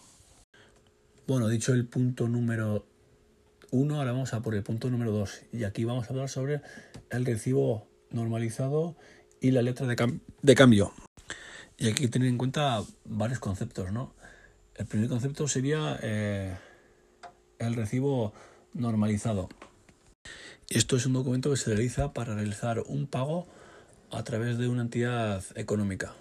Bueno, 1.27 1.49
dicho 1.49 1.73
el 1.73 1.87
punto 1.87 2.29
número 2.29 2.87
uno, 3.73 3.97
ahora 3.97 4.13
vamos 4.13 4.33
a 4.33 4.43
por 4.43 4.55
el 4.55 4.63
punto 4.63 4.91
número 4.91 5.11
dos. 5.11 5.43
Y 5.53 5.65
aquí 5.65 5.83
vamos 5.83 6.07
a 6.07 6.11
hablar 6.11 6.29
sobre 6.29 6.61
el 7.11 7.27
recibo 7.27 7.89
normalizado 8.15 8.97
y 9.41 9.51
la 9.51 9.63
letra 9.63 9.87
de, 9.87 10.55
cambio. 10.55 10.93
Y 11.77 11.89
aquí 11.89 12.09
tener 12.09 12.29
en 12.29 12.39
cuenta 12.39 12.83
varios 13.05 13.41
conceptos, 13.41 13.93
¿no? 13.93 14.15
El 14.75 14.87
primer 14.87 15.09
concepto 15.09 15.47
sería 15.49 15.99
eh, 16.03 16.57
el 17.59 17.75
recibo 17.75 18.33
normalizado. 18.73 19.49
Esto 20.71 20.97
es 20.97 21.05
un 21.07 21.13
documento 21.13 21.51
que 21.51 21.57
se 21.57 21.71
realiza 21.71 22.13
para 22.13 22.35
realizar 22.35 22.83
un 22.87 23.07
pago 23.07 23.47
a 24.11 24.25
través 24.25 24.57
de 24.57 24.69
una 24.69 24.83
entidad 24.83 25.45
económica. 25.57 26.15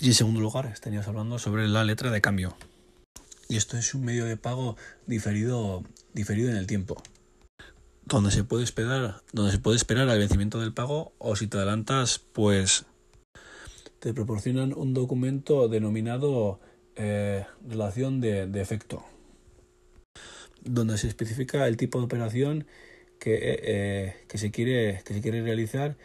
Y 0.00 0.08
en 0.08 0.14
segundo 0.14 0.40
lugar, 0.40 0.66
estaríamos 0.66 1.06
hablando 1.06 1.38
sobre 1.38 1.68
la 1.68 1.84
letra 1.84 2.10
de 2.10 2.20
cambio 2.20 2.56
y 3.52 3.58
esto 3.58 3.76
es 3.76 3.92
un 3.92 4.02
medio 4.02 4.24
de 4.24 4.38
pago 4.38 4.78
diferido, 5.06 5.84
diferido 6.14 6.50
en 6.50 6.56
el 6.56 6.66
tiempo. 6.66 7.02
Donde 8.04 8.30
se 8.30 8.44
puede 8.44 8.64
esperar, 8.64 9.22
donde 9.32 9.52
se 9.52 9.58
puede 9.58 9.76
esperar 9.76 10.08
al 10.08 10.18
vencimiento 10.18 10.60
del 10.60 10.72
pago 10.72 11.12
o 11.18 11.36
si 11.36 11.46
te 11.46 11.56
adelantas, 11.56 12.18
pues 12.18 12.84
te 14.00 14.12
proporcionan 14.12 14.74
un 14.74 14.94
documento 14.94 15.68
denominado 15.68 16.58
eh, 16.96 17.46
relación 17.68 18.20
de, 18.20 18.60
efecto, 18.60 19.04
donde 20.62 20.98
se 20.98 21.06
especifica 21.06 21.68
el 21.68 21.76
tipo 21.76 21.98
de 21.98 22.04
operación 22.04 22.66
que, 23.20 23.34
eh, 23.34 23.60
eh, 23.62 24.16
que, 24.28 24.38
se, 24.38 24.50
quiere, 24.50 25.00
que 25.04 25.14
se 25.14 25.22
quiere 25.22 25.42
realizar 25.42 25.96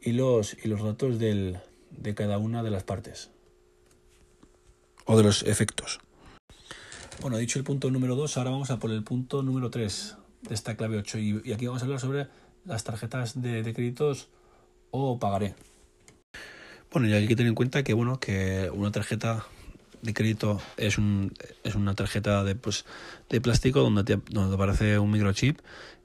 y 0.00 0.12
los, 0.12 0.56
y 0.64 0.68
los 0.68 0.82
datos 0.82 1.18
del, 1.18 1.58
de 1.90 2.14
cada 2.14 2.38
una 2.38 2.62
de 2.62 2.70
las 2.70 2.84
partes 2.84 3.30
o 5.04 5.16
de 5.16 5.22
los 5.22 5.42
efectos. 5.42 6.00
Bueno, 7.20 7.36
dicho 7.36 7.58
el 7.58 7.64
punto 7.64 7.90
número 7.90 8.16
2, 8.16 8.36
ahora 8.38 8.50
vamos 8.50 8.70
a 8.70 8.78
por 8.78 8.90
el 8.90 9.04
punto 9.04 9.42
número 9.42 9.70
3 9.70 10.16
de 10.42 10.54
esta 10.54 10.76
clave 10.76 10.98
8 10.98 11.18
y, 11.18 11.52
aquí 11.52 11.66
vamos 11.66 11.82
a 11.82 11.84
hablar 11.84 12.00
sobre 12.00 12.26
las 12.64 12.84
tarjetas 12.84 13.40
de, 13.40 13.62
créditos 13.74 14.28
o 14.90 15.18
pagaré. 15.18 15.54
Bueno, 16.92 17.08
y 17.08 17.12
hay 17.14 17.26
que 17.26 17.36
tener 17.36 17.48
en 17.48 17.54
cuenta 17.54 17.82
que 17.82 17.94
bueno, 17.94 18.20
que 18.20 18.70
una 18.72 18.90
tarjeta 18.90 19.46
de 20.02 20.14
crédito 20.14 20.60
es, 20.76 20.98
un, 20.98 21.32
es 21.64 21.74
una 21.74 21.94
tarjeta 21.94 22.44
de, 22.44 22.54
pues, 22.54 22.84
de 23.30 23.40
plástico 23.40 23.80
donde 23.80 24.04
te, 24.04 24.18
donde 24.30 24.54
aparece 24.54 24.98
un 24.98 25.10
microchip 25.10 25.58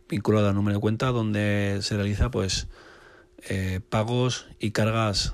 vinculado 0.08 0.48
al 0.48 0.56
número 0.56 0.78
de 0.78 0.82
cuenta 0.82 1.08
donde 1.08 1.80
se 1.82 1.96
realiza 1.96 2.32
pues 2.32 2.68
eh, 3.50 3.82
pagos 3.90 4.48
y 4.60 4.72
cargas 4.72 5.34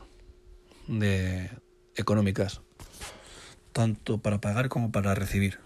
de 0.87 1.51
económicas 1.95 2.61
tanto 3.73 4.19
para 4.19 4.39
pagar 4.39 4.69
como 4.69 4.91
para 4.91 5.13
recibir. 5.15 5.59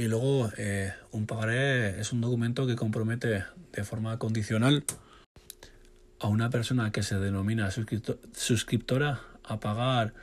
Y 0.00 0.08
luego 0.08 0.50
eh, 0.56 0.94
un 1.10 1.26
pagaré 1.26 2.00
es 2.00 2.10
un 2.10 2.22
documento 2.22 2.66
que 2.66 2.74
compromete 2.74 3.44
de 3.70 3.84
forma 3.84 4.18
condicional 4.18 4.82
a 6.18 6.28
una 6.28 6.48
persona 6.48 6.90
que 6.90 7.02
se 7.02 7.18
denomina 7.18 7.70
suscriptora 7.70 9.20
a 9.44 9.60
pagar 9.60 10.14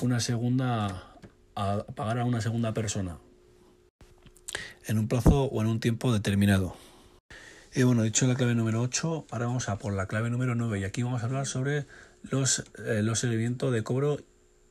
una 0.00 0.20
segunda 0.20 1.10
a 1.56 1.82
pagar 1.96 2.20
a 2.20 2.24
una 2.24 2.40
segunda 2.40 2.72
persona 2.72 3.18
en 4.86 4.98
un 4.98 5.08
plazo 5.08 5.42
o 5.42 5.60
en 5.60 5.66
un 5.66 5.80
tiempo 5.80 6.12
determinado. 6.12 6.76
Y 7.74 7.82
bueno, 7.82 8.04
dicho 8.04 8.28
la 8.28 8.36
clave 8.36 8.54
número 8.54 8.80
8, 8.80 9.26
ahora 9.28 9.46
vamos 9.46 9.68
a 9.68 9.76
por 9.76 9.92
la 9.92 10.06
clave 10.06 10.30
número 10.30 10.54
9 10.54 10.78
y 10.78 10.84
aquí 10.84 11.02
vamos 11.02 11.24
a 11.24 11.26
hablar 11.26 11.46
sobre 11.48 11.86
los, 12.22 12.60
eh, 12.86 13.02
los 13.02 13.18
seguimientos 13.18 13.72
de 13.72 13.82
cobro 13.82 14.20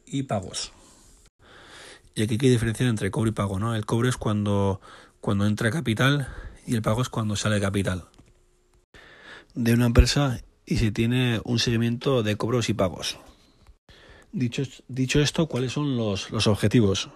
y 0.06 0.24
pagos. 0.24 0.72
Y 2.16 2.24
aquí 2.24 2.34
hay 2.34 2.38
que 2.38 2.50
diferenciar 2.50 2.90
entre 2.90 3.12
cobro 3.12 3.30
y 3.30 3.34
pago, 3.34 3.60
¿no? 3.60 3.76
El 3.76 3.86
cobro 3.86 4.08
es 4.08 4.18
cuando, 4.18 4.82
cuando 5.20 5.46
entra 5.46 5.72
capital 5.72 6.28
y 6.66 6.76
el 6.76 6.82
pago 6.82 7.02
es 7.02 7.10
cuando 7.10 7.36
sale 7.36 7.60
capital 7.60 8.06
de 9.56 9.74
una 9.74 9.86
empresa 9.86 10.42
y 10.66 10.78
se 10.78 10.92
tiene 10.92 11.42
un 11.44 11.60
seguimiento 11.60 12.24
de 12.24 12.36
cobros 12.38 12.70
y 12.70 12.74
pagos. 12.74 13.18
Dicho, 14.32 14.64
dicho 14.88 15.20
esto, 15.20 15.48
¿cuáles 15.48 15.74
son 15.74 15.96
los, 15.96 16.32
los 16.32 16.48
objetivos? 16.48 17.10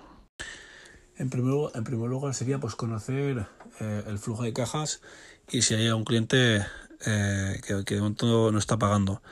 En 1.18 1.30
primer, 1.30 1.72
en 1.74 1.84
primer 1.84 2.10
lugar 2.10 2.34
sería 2.36 2.60
pues 2.60 2.76
conocer 2.76 3.48
eh, 3.80 4.04
el 4.08 4.20
flujo 4.20 4.44
de 4.44 4.54
cajas 4.54 5.02
y 5.50 5.64
si 5.64 5.74
hay 5.74 5.90
un 5.90 6.04
cliente 6.04 6.64
eh, 7.06 7.60
que, 7.66 7.84
que, 7.86 7.96
de 7.96 8.02
momento 8.02 8.52
no 8.52 8.60
está 8.60 8.78
pagando 8.78 9.24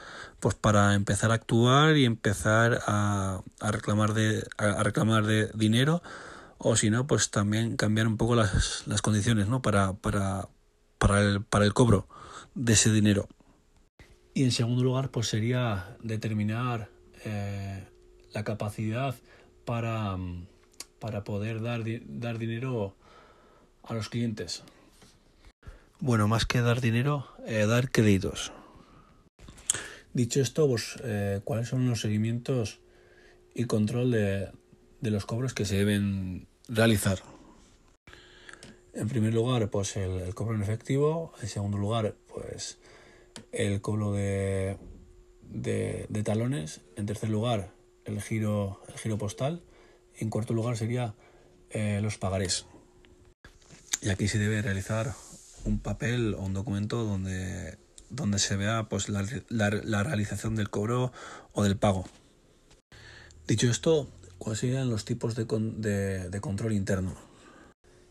pues 0.46 0.54
para 0.54 0.94
empezar 0.94 1.32
a 1.32 1.34
actuar 1.34 1.98
y 1.98 2.06
empezar 2.06 2.80
a, 2.86 3.42
reclamar 3.60 4.14
de 4.14 4.44
a, 4.60 4.84
reclamar 4.84 5.26
de 5.26 5.50
dinero 5.56 6.04
o 6.60 6.76
si 6.76 6.92
no 6.92 7.08
pues 7.08 7.32
también 7.32 7.78
cambiar 7.78 8.06
un 8.06 8.16
poco 8.16 8.36
las, 8.36 8.84
las 8.86 9.02
condiciones 9.02 9.48
no 9.48 9.64
para 9.64 9.94
para 9.94 10.48
para 11.00 11.22
el, 11.22 11.42
para 11.44 11.66
el 11.66 11.74
cobro 11.74 12.08
de 12.54 12.74
ese 12.74 12.92
dinero. 12.92 13.28
Y 14.36 14.44
en 14.44 14.52
segundo 14.52 14.84
lugar 14.84 15.10
pues 15.10 15.30
sería 15.30 15.98
determinar 16.04 16.90
eh, 17.24 17.84
la 18.32 18.44
capacidad 18.44 19.16
para 19.66 20.16
para 21.00 21.24
poder 21.24 21.64
dar 21.64 21.82
dar 22.06 22.38
dinero 22.38 22.96
a 23.82 23.96
los 23.96 24.10
clientes. 24.10 24.62
Bueno 26.00 26.28
más 26.28 26.46
que 26.46 26.62
dar 26.62 26.82
dinero 26.82 27.26
eh, 27.48 27.66
dar 27.66 27.90
créditos 27.90 28.52
Dicho 30.16 30.40
esto, 30.40 30.66
pues, 30.66 30.96
eh, 31.04 31.42
¿cuáles 31.44 31.68
son 31.68 31.90
los 31.90 32.00
seguimientos 32.00 32.80
y 33.54 33.66
control 33.66 34.12
de, 34.12 34.50
los 35.02 35.26
cobros 35.26 35.54
que 35.54 35.66
se 35.66 35.76
deben 35.76 36.48
realizar? 36.70 37.20
En 38.94 39.10
primer 39.10 39.34
lugar, 39.34 39.70
pues 39.70 39.98
el, 39.98 40.34
cobro 40.34 40.56
en 40.56 40.64
efectivo. 40.64 41.34
En 41.42 41.50
segundo 41.50 41.78
lugar, 41.78 42.16
pues 42.34 42.78
el 43.52 43.82
cobro 43.82 44.14
de, 44.14 44.78
talones. 46.24 46.80
En 46.96 47.08
tercer 47.08 47.30
lugar, 47.30 47.74
el 48.06 48.22
giro, 48.22 48.80
el 48.88 48.98
giro 48.98 49.18
postal. 49.18 49.64
en 50.16 50.30
cuarto 50.30 50.54
lugar 50.54 50.78
sería 50.78 51.14
eh, 51.72 52.00
los 52.02 52.18
pagarés. 52.18 52.66
Y 54.02 54.08
aquí 54.08 54.30
se 54.30 54.40
debe 54.40 54.62
realizar 54.62 55.14
un 55.66 55.80
papel 55.80 56.36
o 56.36 56.44
un 56.44 56.54
documento 56.54 57.04
donde 57.04 57.84
donde 58.16 58.40
se 58.40 58.56
vea 58.56 58.88
pues, 58.90 59.10
la, 59.10 59.26
la, 59.50 60.04
realización 60.04 60.56
del 60.56 60.70
cobro 60.70 61.12
o 61.54 61.64
del 61.64 61.78
pago. 61.78 62.06
Dicho 63.48 63.70
esto, 63.70 64.10
¿cuáles 64.38 64.60
serían 64.60 64.90
los 64.90 65.06
tipos 65.06 65.36
de, 65.36 65.46
de, 65.46 66.30
de, 66.30 66.42
control 66.42 66.74
interno? 66.74 67.16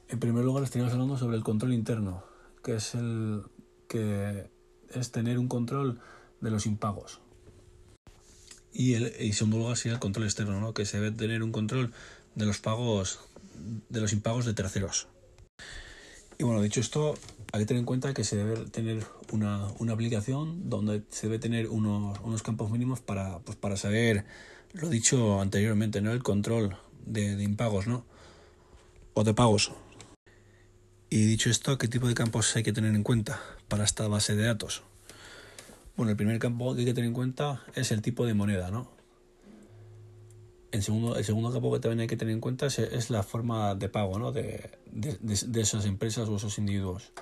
En 0.09 0.21
primer 0.21 0.45
lugar, 0.45 0.63
estaríamos 0.65 0.93
hablando 0.93 1.17
sobre 1.17 1.37
el 1.37 1.43
control 1.43 1.73
interno, 1.73 2.25
que 2.63 2.77
es 2.77 2.95
el 2.95 3.43
que 3.89 4.51
es 4.93 5.11
tener 5.11 5.39
un 5.39 5.49
control 5.49 6.01
de 6.41 6.51
los 6.51 6.67
impagos. 6.67 7.21
Y, 8.73 8.95
el, 8.95 9.13
y 9.21 9.33
segundo 9.33 9.59
lugar 9.59 9.77
sería 9.77 9.95
el 9.95 10.01
control 10.01 10.27
externo, 10.27 10.61
¿no? 10.61 10.75
que 10.75 10.85
se 10.85 10.99
debe 10.99 11.17
tener 11.17 11.43
un 11.43 11.53
control 11.53 11.93
de 12.35 12.47
los 12.47 12.59
pagos 12.59 13.21
de 13.89 14.01
los 14.01 14.13
impagos 14.13 14.45
de 14.45 14.55
terceros. 14.55 15.07
Bueno, 16.45 16.61
dicho 16.61 16.81
esto, 16.81 17.15
hay 17.53 17.61
que 17.61 17.67
tener 17.67 17.81
en 17.81 17.87
cuenta 17.87 18.13
que 18.13 18.23
se 18.23 18.37
debe 18.37 18.67
tener 18.67 19.03
una, 19.33 19.67
una 19.79 19.95
aplicación 19.95 20.69
donde 20.69 21.03
se 21.09 21.27
debe 21.27 21.39
tener 21.39 21.69
unos, 21.71 22.21
unos 22.23 22.43
campos 22.43 22.71
mínimos 22.71 23.01
para, 23.01 23.39
pues 23.39 23.57
para 23.57 23.79
saber 23.79 24.27
lo 24.75 24.91
dicho 24.91 25.41
anteriormente, 25.41 26.03
¿no? 26.03 26.13
El 26.13 26.23
control 26.23 26.77
de, 27.07 27.37
de, 27.37 27.45
impagos, 27.45 27.87
¿no? 27.87 28.05
O 29.15 29.25
de 29.25 29.33
pagos. 29.33 29.73
Y 31.09 31.25
dicho 31.25 31.49
esto, 31.49 31.79
¿qué 31.79 31.89
tipo 31.89 32.09
de 32.09 32.15
campos 32.15 32.55
hay 32.57 32.63
que 32.63 32.75
tener 32.75 32.95
en 32.95 33.05
cuenta 33.05 33.41
para 33.69 33.85
esta 33.85 34.07
base 34.07 34.37
de 34.37 34.45
datos? 34.45 34.83
Bueno, 35.97 36.11
el 36.11 36.17
primer 36.19 36.39
campo 36.39 36.75
que 36.75 36.81
hay 36.81 36.85
que 36.85 36.93
tener 36.93 37.09
en 37.09 37.15
cuenta 37.15 37.63
es 37.75 37.91
el 37.91 38.03
tipo 38.03 38.27
de 38.27 38.35
moneda, 38.35 38.71
¿no? 38.71 38.94
El 40.75 40.83
segundo, 40.83 41.15
el 41.15 41.25
segundo 41.25 41.53
campo 41.53 41.73
que 41.73 41.79
también 41.79 42.01
hay 42.01 42.07
que 42.09 42.17
tener 42.17 42.35
en 42.35 42.41
cuenta 42.41 42.67
es, 42.67 43.09
la 43.09 43.23
forma 43.23 43.77
de 43.77 43.89
pago, 43.89 44.19
¿no? 44.19 44.33
De, 44.33 44.73
de, 44.91 45.61
esas 45.61 45.85
empresas 45.85 46.29
o 46.29 46.35
esos 46.35 46.59
individuos. 46.59 47.13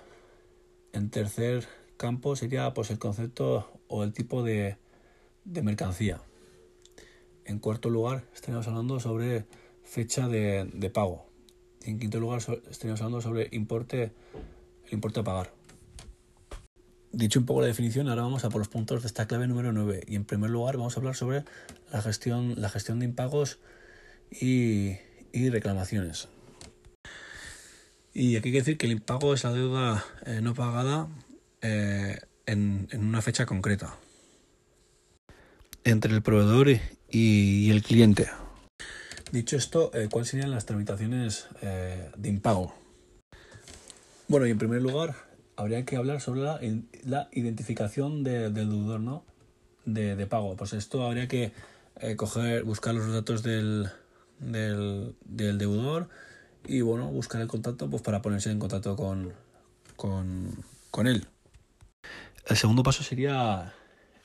En 0.95 1.11
tercer 1.11 1.69
campo 1.99 2.35
sería 2.35 2.73
pues 2.73 2.91
el 2.91 2.99
concepto 2.99 3.71
o 3.89 4.05
el 4.05 4.15
tipo 4.15 4.43
de, 4.43 4.79
de 5.45 5.61
mercancía. 5.61 6.23
En 7.45 7.59
cuarto 7.59 7.91
lugar 7.91 8.25
estaríamos 8.33 8.67
hablando 8.69 8.99
sobre 9.01 9.45
fecha 9.85 10.29
de, 10.29 10.65
de 10.73 10.89
pago. 10.89 11.27
Y 11.85 11.91
en 11.91 11.99
quinto 11.99 12.21
lugar 12.21 12.39
estaríamos 12.71 13.03
hablando 13.03 13.21
sobre 13.21 13.51
importe, 13.53 14.13
el 14.87 14.95
importe 14.95 15.21
a 15.21 15.25
pagar. 15.25 15.53
Dicho 17.13 17.41
un 17.41 17.45
poco 17.45 17.61
la 17.61 17.67
definición, 17.67 18.09
ahora 18.09 18.23
vamos 18.23 18.43
a 18.45 18.49
por 18.49 18.59
los 18.59 18.69
puntos 18.69 19.03
de 19.03 19.07
esta 19.07 19.27
clave 19.27 19.47
número 19.47 19.71
9. 19.71 20.05
Y 20.09 20.17
en 20.17 20.25
primer 20.25 20.49
lugar 20.49 20.79
vamos 20.79 20.97
a 20.97 21.01
hablar 21.01 21.15
sobre 21.15 21.45
la 21.93 22.01
gestión, 22.01 22.55
la 22.57 22.71
gestión 22.71 23.01
de 23.01 23.05
impagos 23.05 23.59
y, 24.31 24.97
y 25.31 25.51
reclamaciones. 25.51 26.29
Y 28.15 28.37
aquí 28.37 28.49
hay 28.49 28.53
que 28.53 28.59
decir 28.59 28.79
que 28.79 28.87
el 28.87 28.93
impago 28.93 29.35
es 29.35 29.45
la 29.45 29.53
deuda 29.53 30.05
eh, 30.25 30.41
no 30.43 30.55
pagada 30.55 31.09
eh, 31.61 32.19
en, 32.47 32.89
en, 32.91 33.05
una 33.05 33.21
fecha 33.21 33.45
concreta 33.45 33.95
entre 35.85 36.15
el 36.15 36.23
proveedor 36.23 36.71
y, 36.71 36.81
y 37.11 37.71
el 37.71 37.83
cliente. 37.83 38.29
Dicho 39.33 39.57
esto, 39.57 39.91
eh, 39.93 40.09
¿cuáles 40.11 40.29
serían 40.29 40.51
las 40.51 40.65
tramitaciones 40.65 41.47
de 41.61 42.29
impago? 42.29 42.75
Bueno, 44.29 44.47
y 44.47 44.51
en 44.51 44.59
primer 44.59 44.81
lugar, 44.81 45.15
habría 45.57 45.85
que 45.85 45.97
hablar 45.97 46.21
sobre 46.21 46.43
la, 46.43 46.61
la 47.05 47.29
identificación 47.33 48.23
de, 48.23 48.51
del 48.51 48.71
deudor, 48.71 49.01
¿no? 49.01 49.25
De, 49.85 50.17
de, 50.17 50.27
pago. 50.27 50.57
Pues 50.57 50.73
esto 50.73 51.05
habría 51.05 51.29
que 51.29 51.53
eh, 52.01 52.17
coger, 52.17 52.65
buscar 52.65 52.95
los 52.95 53.13
datos 53.13 53.43
del, 53.43 53.89
del, 54.39 55.15
del, 55.25 55.59
deudor 55.59 56.09
y, 56.67 56.81
bueno, 56.81 57.09
buscar 57.09 57.41
el 57.41 57.49
contacto 57.49 57.91
pues, 57.91 58.03
para 58.03 58.23
ponerse 58.23 58.51
en 58.51 58.59
contacto 58.59 58.97
con, 58.97 59.33
con, 59.97 60.65
con 60.91 61.07
él. 61.07 61.27
El 62.47 62.57
segundo 62.57 62.83
paso 62.83 63.03
sería 63.03 63.75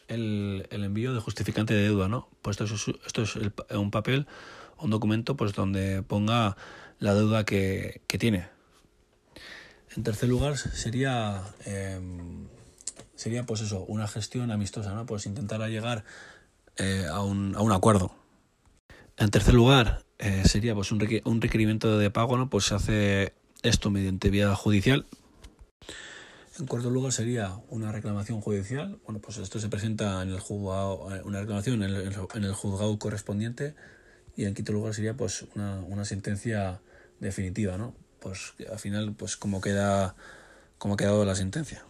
el, 0.08 0.68
el, 0.70 0.84
envío 0.84 1.13
de 1.13 1.20
justificante 1.20 1.74
de 1.74 1.84
deuda, 1.84 2.08
¿no? 2.08 2.30
Pues 2.42 2.60
esto 2.60 2.76
es, 2.76 2.98
esto 3.06 3.24
es 3.24 3.36
el, 3.36 3.54
un 3.78 3.92
papel, 3.92 4.28
un 4.80 4.90
documento, 4.90 5.36
pues 5.36 5.54
donde 5.54 6.04
ponga 6.04 6.56
la 7.00 7.13
deuda 7.13 7.46
que, 7.46 8.02
que 8.08 8.18
tiene. 8.18 8.57
En 9.95 10.04
tercer 10.04 10.30
lugar 10.30 10.58
sería 10.58 11.43
eh, 11.65 12.00
sería 13.15 13.45
pues 13.45 13.62
eso, 13.62 13.84
una 13.88 14.08
gestión 14.08 14.52
amistosa, 14.52 14.93
¿no? 14.93 15.06
Pues 15.06 15.26
intentar 15.26 15.62
llegar 15.69 16.04
eh, 16.78 17.06
a, 17.10 17.23
un, 17.23 17.56
a 17.56 17.62
un 17.62 17.71
acuerdo. 17.71 18.13
En 19.17 19.32
tercer 19.32 19.54
lugar 19.54 20.04
eh, 20.19 20.43
sería 20.45 20.76
pues 20.76 20.91
un, 20.91 21.06
un 21.26 21.41
requerimiento 21.41 21.97
de 21.97 22.12
pago, 22.12 22.38
¿no? 22.38 22.50
Pues 22.50 22.65
se 22.65 22.76
hace 22.76 23.34
esto 23.63 23.89
mediante 23.89 24.30
vía 24.30 24.54
judicial, 24.56 25.08
en 26.60 26.65
cuarto 26.65 26.89
lugar 26.89 27.12
sería 27.12 27.60
una 27.69 27.91
reclamación 27.91 28.41
judicial. 28.41 29.00
Bueno, 29.06 29.19
pues 29.19 29.38
esto 29.38 29.60
se 29.60 29.69
presenta 29.69 30.23
en 30.23 30.30
el 30.30 30.39
juzgado, 30.39 31.15
eh, 31.15 31.21
una 31.23 31.39
reclamación 31.39 31.84
en 31.84 31.91
el, 31.91 32.13
en 32.34 32.43
el 32.43 32.54
juzgado 32.54 32.97
correspondiente. 32.97 33.76
Y 34.36 34.45
en 34.45 34.56
quinto 34.56 34.71
lugar 34.71 34.95
sería 34.95 35.15
pues 35.15 35.45
una, 35.56 35.82
una 35.82 36.04
sentencia 36.04 36.82
definitiva, 37.19 37.78
¿no? 37.78 37.93
Pues 38.19 38.53
al 38.71 38.80
final, 38.80 39.13
pues 39.13 39.38
cómo 39.38 39.62
queda, 39.62 40.15
cómo 40.77 40.95
ha 40.95 40.97
quedado 40.97 41.25
la 41.25 41.36
sentencia. 41.36 41.84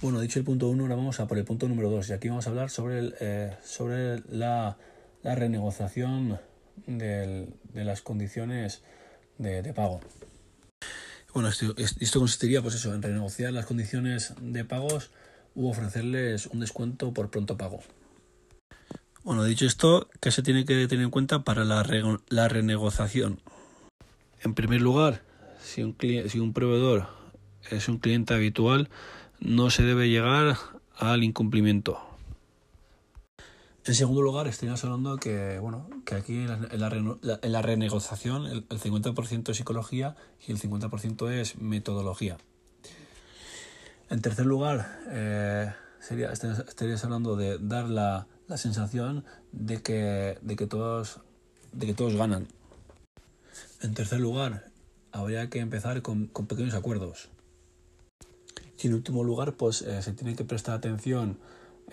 Bueno, 0.00 0.20
dicho 0.20 0.38
el 0.38 0.44
punto 0.44 0.68
uno, 0.68 0.84
ahora 0.84 0.94
vamos 0.94 1.18
a 1.18 1.26
por 1.26 1.38
el 1.38 1.44
punto 1.44 1.68
número 1.68 1.90
dos. 1.90 2.08
Y 2.08 2.12
aquí 2.12 2.28
vamos 2.28 2.46
a 2.46 2.50
hablar 2.50 2.70
sobre, 2.70 2.98
el, 3.00 3.14
eh, 3.20 3.56
sobre 3.64 4.20
la, 4.30 4.76
la 5.22 5.34
renegociación 5.34 6.38
de 6.86 7.48
las 7.74 8.02
condiciones 8.02 8.82
de, 9.38 9.72
pago. 9.72 10.00
Bueno, 11.32 11.48
esto, 11.48 11.74
esto, 11.76 12.18
consistiría 12.18 12.62
pues 12.62 12.74
eso, 12.74 12.94
en 12.94 13.02
renegociar 13.02 13.52
las 13.52 13.66
condiciones 13.66 14.34
de 14.40 14.64
pagos 14.64 15.10
u 15.54 15.68
ofrecerles 15.68 16.46
un 16.46 16.60
descuento 16.60 17.12
por 17.12 17.30
pronto 17.30 17.56
pago. 17.56 17.80
Bueno, 19.22 19.44
dicho 19.44 19.66
esto, 19.66 20.08
¿qué 20.20 20.30
se 20.30 20.42
tiene 20.42 20.64
que 20.64 20.86
tener 20.88 21.04
en 21.04 21.10
cuenta 21.10 21.44
para 21.44 21.64
la, 21.64 21.84
la 22.28 22.48
renegociación? 22.48 23.40
En 24.42 24.54
primer 24.54 24.80
lugar, 24.80 25.22
si 25.60 25.82
un, 25.82 25.96
si 26.00 26.38
un 26.38 26.52
proveedor 26.52 27.08
es 27.70 27.88
un 27.88 27.98
cliente 27.98 28.34
habitual, 28.34 28.88
no 29.40 29.70
se 29.70 29.82
debe 29.82 30.08
llegar 30.08 30.56
al 30.96 31.24
incumplimiento. 31.24 31.98
En 33.84 33.94
segundo 33.94 34.20
lugar, 34.20 34.46
estaríamos 34.48 34.84
hablando 34.84 35.16
que, 35.16 35.58
bueno, 35.58 35.88
que 36.04 36.14
aquí 36.14 36.34
en 36.34 36.48
la, 36.48 36.68
en 36.70 37.18
la, 37.22 37.40
en 37.42 37.52
la 37.52 37.62
renegociación 37.62 38.44
el, 38.44 38.66
el 38.68 38.80
50% 38.80 39.48
es 39.48 39.56
psicología 39.56 40.14
y 40.46 40.52
el 40.52 40.60
50% 40.60 41.30
es 41.30 41.56
metodología. 41.58 42.36
En 44.10 44.20
tercer 44.20 44.46
lugar, 44.46 45.00
eh, 45.08 45.72
estarías 46.10 47.04
hablando 47.04 47.36
de 47.36 47.58
dar 47.58 47.88
la, 47.88 48.26
la 48.46 48.56
sensación 48.56 49.24
de 49.52 49.82
que, 49.82 50.38
de, 50.40 50.56
que 50.56 50.66
todos, 50.66 51.20
de 51.72 51.86
que 51.86 51.94
todos 51.94 52.14
ganan. 52.14 52.48
En 53.80 53.94
tercer 53.94 54.20
lugar, 54.20 54.70
habría 55.12 55.48
que 55.50 55.60
empezar 55.60 56.02
con, 56.02 56.26
con 56.26 56.46
pequeños 56.46 56.74
acuerdos. 56.74 57.28
Y 58.80 58.88
en 58.88 58.94
último 58.94 59.24
lugar, 59.24 59.54
pues 59.54 59.82
eh, 59.82 60.02
se 60.02 60.12
tiene 60.12 60.36
que 60.36 60.44
prestar 60.44 60.76
atención 60.76 61.38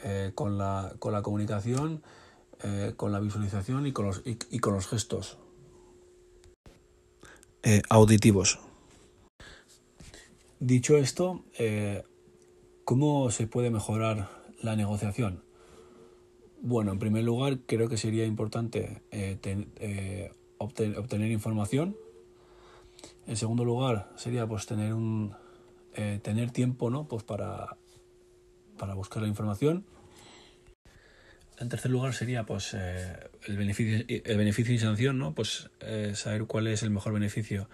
eh, 0.03 0.31
con, 0.35 0.57
la, 0.57 0.95
con 0.99 1.13
la 1.13 1.21
comunicación, 1.21 2.03
eh, 2.63 2.93
con 2.95 3.11
la 3.11 3.19
visualización 3.19 3.87
y 3.87 3.91
con 3.91 4.05
los, 4.05 4.21
y, 4.25 4.37
y 4.49 4.59
con 4.59 4.73
los 4.73 4.87
gestos. 4.87 5.37
Auditivos. 7.89 8.59
Dicho 10.59 10.97
esto, 10.97 11.43
¿cómo 12.83 13.31
se 13.31 13.47
puede 13.47 13.71
mejorar 13.71 14.29
la 14.61 14.75
negociación? 14.75 15.43
Bueno, 16.61 16.91
en 16.91 16.99
primer 16.99 17.23
lugar, 17.23 17.61
creo 17.65 17.89
que 17.89 17.97
sería 17.97 18.23
importante 18.27 19.01
ten, 19.41 19.71
obten, 20.57 20.97
obtener 20.97 21.31
información. 21.31 21.95
En 23.27 23.37
segundo 23.37 23.65
lugar, 23.65 24.11
sería 24.15 24.47
pues 24.47 24.65
tener 24.65 24.93
un 24.93 25.35
eh, 25.93 26.19
tener 26.21 26.51
tiempo, 26.51 26.89
¿no? 26.89 27.07
Pues 27.07 27.23
para 27.23 27.77
para 28.77 28.93
buscar 28.93 29.21
la 29.21 29.29
información. 29.29 29.85
En 31.57 31.69
tercer 31.69 31.89
lugar 31.89 32.13
sería 32.13 32.45
pues 32.45 32.73
eh, 32.73 33.29
el 33.47 33.57
beneficio 33.57 34.05
el 34.07 34.37
beneficio 34.37 34.73
y 34.73 34.79
sanción, 34.79 35.17
¿no? 35.17 35.33
Pues 35.33 35.69
eh, 35.79 36.11
saber 36.15 36.45
cuál 36.45 36.67
es 36.67 36.83
el 36.83 36.89
mejor 36.89 37.13
beneficio 37.13 37.69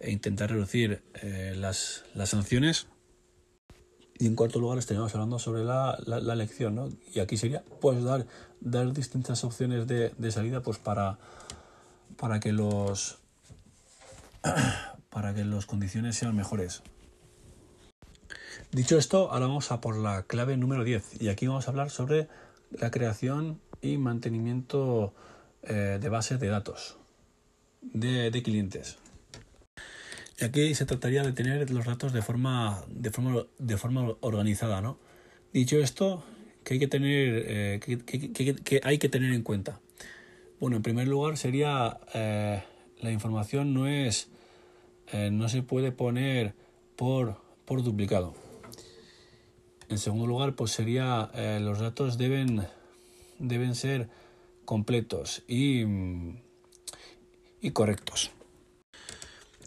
e 0.00 0.10
intentar 0.10 0.50
reducir 0.50 1.02
las, 1.54 2.04
las 2.14 2.30
sanciones. 2.30 2.88
Y 4.18 4.26
en 4.26 4.36
cuarto 4.36 4.60
lugar 4.60 4.78
estaríamos 4.78 5.12
hablando 5.14 5.38
sobre 5.38 5.64
la, 5.64 5.98
la, 6.06 6.20
la, 6.20 6.34
elección, 6.34 6.74
¿no? 6.76 6.88
Y 7.12 7.18
aquí 7.18 7.36
sería 7.36 7.64
pues 7.80 8.02
dar, 8.04 8.26
dar 8.60 8.92
distintas 8.92 9.42
opciones 9.42 9.88
de, 9.88 10.10
de 10.16 10.30
salida 10.30 10.62
pues 10.62 10.78
para, 10.78 11.18
para 12.16 12.40
que 12.40 12.52
los 12.52 13.18
para 15.10 15.34
que 15.34 15.44
las 15.44 15.66
condiciones 15.66 16.16
sean 16.16 16.34
mejores. 16.36 16.82
Dicho 18.72 18.98
esto, 18.98 19.30
ahora 19.30 19.46
vamos 19.46 19.70
a 19.70 19.80
por 19.80 19.96
la 19.96 20.24
clave 20.24 20.56
número 20.56 20.82
10 20.82 21.22
y 21.22 21.28
aquí 21.28 21.46
vamos 21.46 21.68
a 21.68 21.70
hablar 21.70 21.90
sobre 21.90 22.28
la 22.72 22.90
creación 22.90 23.60
y 23.80 23.98
mantenimiento 23.98 25.14
eh, 25.62 25.98
de 26.00 26.08
bases 26.08 26.40
de 26.40 26.48
datos 26.48 26.96
de, 27.92 28.30
de, 28.30 28.42
clientes. 28.42 28.96
Y 30.40 30.44
aquí 30.44 30.74
se 30.74 30.86
trataría 30.86 31.22
de 31.22 31.32
tener 31.32 31.70
los 31.70 31.84
datos 31.84 32.12
de 32.12 32.22
forma, 32.22 32.82
de 32.88 33.10
forma, 33.10 33.46
de 33.58 33.76
forma 33.76 34.16
organizada. 34.20 34.80
¿no? 34.80 34.98
Dicho 35.52 35.78
esto, 35.78 36.24
¿qué 36.64 36.74
hay 36.74 36.80
que 36.80 36.88
tener, 36.88 37.44
eh, 37.46 37.80
que, 37.84 37.98
que, 37.98 38.32
que, 38.32 38.56
que, 38.56 38.80
hay 38.82 38.98
que 38.98 39.08
tener 39.08 39.32
en 39.32 39.42
cuenta? 39.42 39.80
Bueno, 40.60 40.76
en 40.76 40.82
primer 40.82 41.08
lugar 41.08 41.36
sería 41.36 41.98
eh, 42.14 42.62
la 43.00 43.10
información 43.10 43.74
no 43.74 43.86
es 43.86 44.28
eh, 45.12 45.30
no 45.30 45.48
se 45.48 45.62
puede 45.62 45.92
poner 45.92 46.54
por, 46.96 47.40
por 47.64 47.82
duplicado. 47.82 48.34
En 49.88 49.98
segundo 49.98 50.26
lugar, 50.26 50.54
pues 50.54 50.70
sería 50.70 51.30
eh, 51.34 51.60
los 51.60 51.78
datos 51.78 52.16
deben, 52.16 52.66
deben 53.38 53.74
ser 53.74 54.08
completos 54.64 55.42
y, 55.46 55.84
y 57.60 57.70
correctos. 57.72 58.30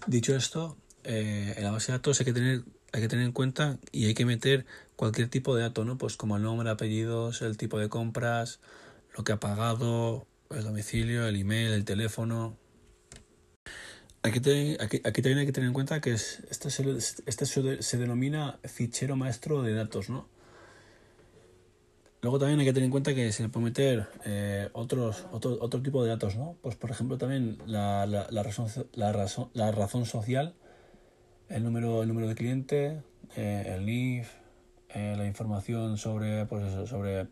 Dicho 0.07 0.35
esto, 0.35 0.77
en 1.03 1.63
la 1.63 1.71
base 1.71 1.91
de 1.91 1.97
datos 1.99 2.19
hay 2.19 2.25
que 2.25 2.33
tener 2.33 2.63
hay 2.93 3.01
que 3.01 3.07
tener 3.07 3.25
en 3.25 3.31
cuenta 3.31 3.77
y 3.91 4.05
hay 4.05 4.13
que 4.13 4.25
meter 4.25 4.65
cualquier 4.95 5.29
tipo 5.29 5.55
de 5.55 5.63
dato, 5.63 5.85
¿no? 5.85 5.97
Pues 5.97 6.17
como 6.17 6.37
el 6.37 6.43
nombre, 6.43 6.69
apellidos, 6.69 7.41
el 7.41 7.57
tipo 7.57 7.79
de 7.79 7.89
compras, 7.89 8.59
lo 9.15 9.23
que 9.23 9.33
ha 9.33 9.39
pagado, 9.39 10.25
el 10.51 10.63
domicilio, 10.63 11.27
el 11.27 11.35
email, 11.35 11.71
el 11.73 11.85
teléfono, 11.85 12.57
Aquí, 14.23 14.41
te, 14.41 14.77
aquí, 14.81 14.99
aquí, 15.05 15.21
también 15.21 15.37
hay 15.37 15.45
que 15.45 15.53
tener 15.53 15.67
en 15.67 15.73
cuenta 15.73 16.01
que 16.01 16.11
es, 16.11 16.43
este, 16.49 16.69
se, 16.69 16.97
este 16.97 17.45
se, 17.45 17.81
se, 17.81 17.97
denomina 17.97 18.59
fichero 18.63 19.15
maestro 19.15 19.61
de 19.61 19.73
datos, 19.73 20.09
¿no? 20.09 20.27
Luego 22.21 22.39
también 22.39 22.59
hay 22.59 22.65
que 22.65 22.73
tener 22.73 22.85
en 22.85 22.91
cuenta 22.91 23.13
que 23.13 23.31
se 23.31 23.43
le 23.43 23.49
puede 23.49 23.65
meter 23.65 24.07
eh, 24.25 24.69
otros, 24.73 25.25
otro, 25.31 25.57
otro 25.61 25.81
tipo 25.81 26.03
de 26.03 26.09
datos, 26.09 26.35
¿no? 26.35 26.57
Pues 26.61 26.75
por 26.75 26.89
ejemplo 26.89 27.17
también 27.17 27.59
la, 27.67 28.05
la, 28.05 28.43
razón, 28.43 28.67
la, 28.93 29.13
razón, 29.13 29.49
la 29.53 29.71
razón 29.71 30.05
social, 30.05 30.55
el 31.47 31.63
número, 31.63 32.01
el 32.01 32.09
número 32.09 32.27
de 32.27 32.35
cliente, 32.35 33.03
eh, 33.35 33.75
el 33.77 33.85
NIF, 33.85 34.29
eh, 34.89 35.13
la 35.15 35.25
información 35.25 35.97
sobre, 35.97 36.45
pues 36.47 36.65
eso, 36.65 36.87
sobre 36.87 37.27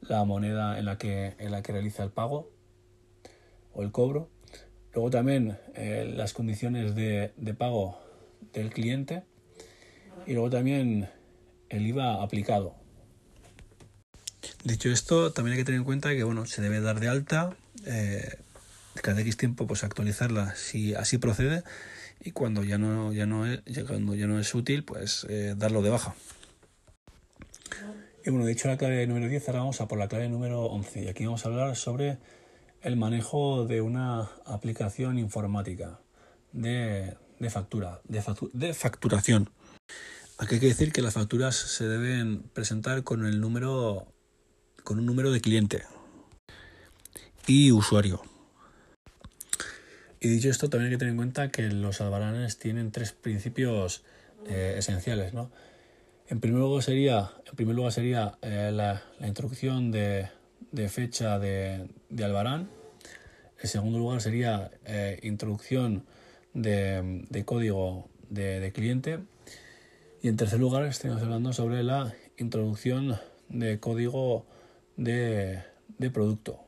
la 0.00 0.24
moneda 0.24 0.78
en 0.78 0.84
la 0.84 0.98
que, 0.98 1.34
en 1.38 1.50
la 1.50 1.62
que 1.62 1.72
realiza 1.72 2.02
el 2.02 2.10
pago 2.10 2.50
o 3.72 3.82
el 3.82 3.92
cobro. 3.92 4.30
Luego 4.92 5.10
también 5.10 5.58
eh, 5.74 6.12
las 6.16 6.32
condiciones 6.32 6.94
de, 6.94 7.32
de 7.36 7.54
pago 7.54 7.98
del 8.52 8.70
cliente 8.70 9.24
y 10.26 10.32
luego 10.32 10.50
también 10.50 11.08
el 11.68 11.86
IVA 11.86 12.22
aplicado. 12.22 12.74
Dicho 14.64 14.90
esto, 14.90 15.32
también 15.32 15.52
hay 15.52 15.58
que 15.58 15.64
tener 15.64 15.78
en 15.78 15.84
cuenta 15.84 16.10
que 16.14 16.24
bueno, 16.24 16.46
se 16.46 16.62
debe 16.62 16.80
dar 16.80 17.00
de 17.00 17.08
alta, 17.08 17.56
eh, 17.86 18.38
cada 19.02 19.20
X 19.20 19.36
tiempo 19.36 19.66
pues 19.66 19.84
actualizarla 19.84 20.54
si 20.56 20.94
así 20.94 21.18
procede 21.18 21.62
y 22.20 22.32
cuando 22.32 22.64
ya 22.64 22.78
no, 22.78 23.12
ya 23.12 23.26
no, 23.26 23.46
es, 23.46 23.60
cuando 23.86 24.14
ya 24.14 24.26
no 24.26 24.40
es 24.40 24.54
útil, 24.54 24.84
pues 24.84 25.26
eh, 25.28 25.54
darlo 25.56 25.82
de 25.82 25.90
baja. 25.90 26.14
Bueno, 28.30 28.44
dicho 28.44 28.68
la 28.68 28.76
clave 28.76 29.06
número 29.06 29.26
10, 29.26 29.48
ahora 29.48 29.60
vamos 29.60 29.80
a 29.80 29.88
por 29.88 29.98
la 29.98 30.06
clave 30.06 30.28
número 30.28 30.66
11 30.66 31.04
y 31.04 31.08
aquí 31.08 31.24
vamos 31.24 31.46
a 31.46 31.48
hablar 31.48 31.76
sobre 31.76 32.18
el 32.82 32.94
manejo 32.94 33.64
de 33.64 33.80
una 33.80 34.28
aplicación 34.44 35.18
informática 35.18 35.98
de, 36.52 37.16
de 37.38 37.50
factura, 37.50 38.02
de, 38.04 38.20
factu 38.20 38.50
de 38.52 38.74
facturación. 38.74 39.48
Aquí 40.36 40.56
hay 40.56 40.60
que 40.60 40.66
decir 40.66 40.92
que 40.92 41.00
las 41.00 41.14
facturas 41.14 41.56
se 41.56 41.88
deben 41.88 42.42
presentar 42.52 43.02
con 43.02 43.24
el 43.24 43.40
número 43.40 44.12
con 44.84 44.98
un 44.98 45.06
número 45.06 45.32
de 45.32 45.40
cliente 45.40 45.84
y 47.46 47.72
usuario. 47.72 48.20
Y 50.20 50.28
dicho 50.28 50.50
esto, 50.50 50.68
también 50.68 50.90
hay 50.90 50.96
que 50.96 50.98
tener 50.98 51.12
en 51.12 51.16
cuenta 51.16 51.50
que 51.50 51.62
los 51.62 52.02
albaranes 52.02 52.58
tienen 52.58 52.92
tres 52.92 53.12
principios 53.12 54.04
eh, 54.46 54.74
esenciales, 54.76 55.32
¿no? 55.32 55.50
En 56.30 56.40
primer 56.40 56.60
lugar 56.60 56.82
sería, 56.82 57.30
en 57.46 57.56
primer 57.56 57.74
lugar 57.74 57.90
sería 57.90 58.36
eh, 58.42 58.70
la, 58.70 59.02
introducción 59.26 59.90
de, 59.90 60.28
fecha 60.90 61.38
de, 61.38 61.88
albarán. 62.22 62.68
En 63.58 63.68
segundo 63.68 63.98
lugar 63.98 64.20
sería 64.20 64.70
eh, 64.84 65.18
introducción 65.22 66.04
de, 66.52 67.42
código 67.46 68.10
de, 68.28 68.70
cliente. 68.74 69.20
Y 70.20 70.28
en 70.28 70.36
tercer 70.36 70.60
lugar 70.60 70.84
estamos 70.84 71.22
hablando 71.22 71.54
sobre 71.54 71.82
la 71.82 72.12
introducción 72.36 73.16
de 73.48 73.80
código 73.80 74.44
de 74.98 75.62
producto. 76.12 76.60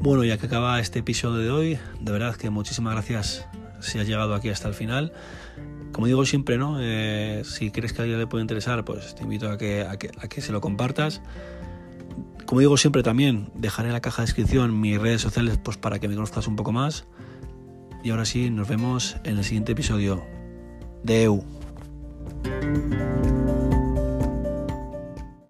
Bueno, 0.00 0.22
ya 0.22 0.36
que 0.36 0.46
acaba 0.46 0.78
este 0.80 0.98
episodio 0.98 1.38
de 1.38 1.50
hoy, 1.50 1.78
de 1.98 2.12
verdad 2.12 2.36
que 2.36 2.50
muchísimas 2.50 2.92
gracias 2.92 3.48
si 3.80 3.98
has 3.98 4.06
llegado 4.06 4.34
aquí 4.34 4.48
hasta 4.48 4.68
el 4.68 4.74
final. 4.74 5.12
Como 5.92 6.06
digo 6.06 6.24
siempre, 6.26 6.58
¿no? 6.58 6.78
Eh, 6.80 7.42
si 7.44 7.70
crees 7.70 7.92
que 7.92 8.00
a 8.00 8.02
alguien 8.02 8.18
le 8.18 8.26
puede 8.26 8.42
interesar, 8.42 8.84
pues 8.84 9.14
te 9.14 9.22
invito 9.22 9.50
a 9.50 9.56
que, 9.56 9.82
a 9.82 9.96
que, 9.96 10.10
a 10.18 10.28
que 10.28 10.40
se 10.40 10.52
lo 10.52 10.60
compartas. 10.60 11.22
Como 12.46 12.60
digo 12.60 12.76
siempre 12.76 13.02
también, 13.02 13.50
dejaré 13.54 13.88
en 13.88 13.94
la 13.94 14.00
caja 14.00 14.22
de 14.22 14.26
descripción 14.26 14.80
mis 14.80 15.00
redes 15.00 15.20
sociales 15.20 15.58
pues, 15.62 15.76
para 15.76 15.98
que 15.98 16.08
me 16.08 16.14
conozcas 16.14 16.46
un 16.46 16.56
poco 16.56 16.72
más. 16.72 17.06
Y 18.04 18.10
ahora 18.10 18.24
sí, 18.24 18.50
nos 18.50 18.68
vemos 18.68 19.16
en 19.24 19.38
el 19.38 19.44
siguiente 19.44 19.72
episodio 19.72 20.22
de 21.02 21.24
EU. 21.24 21.44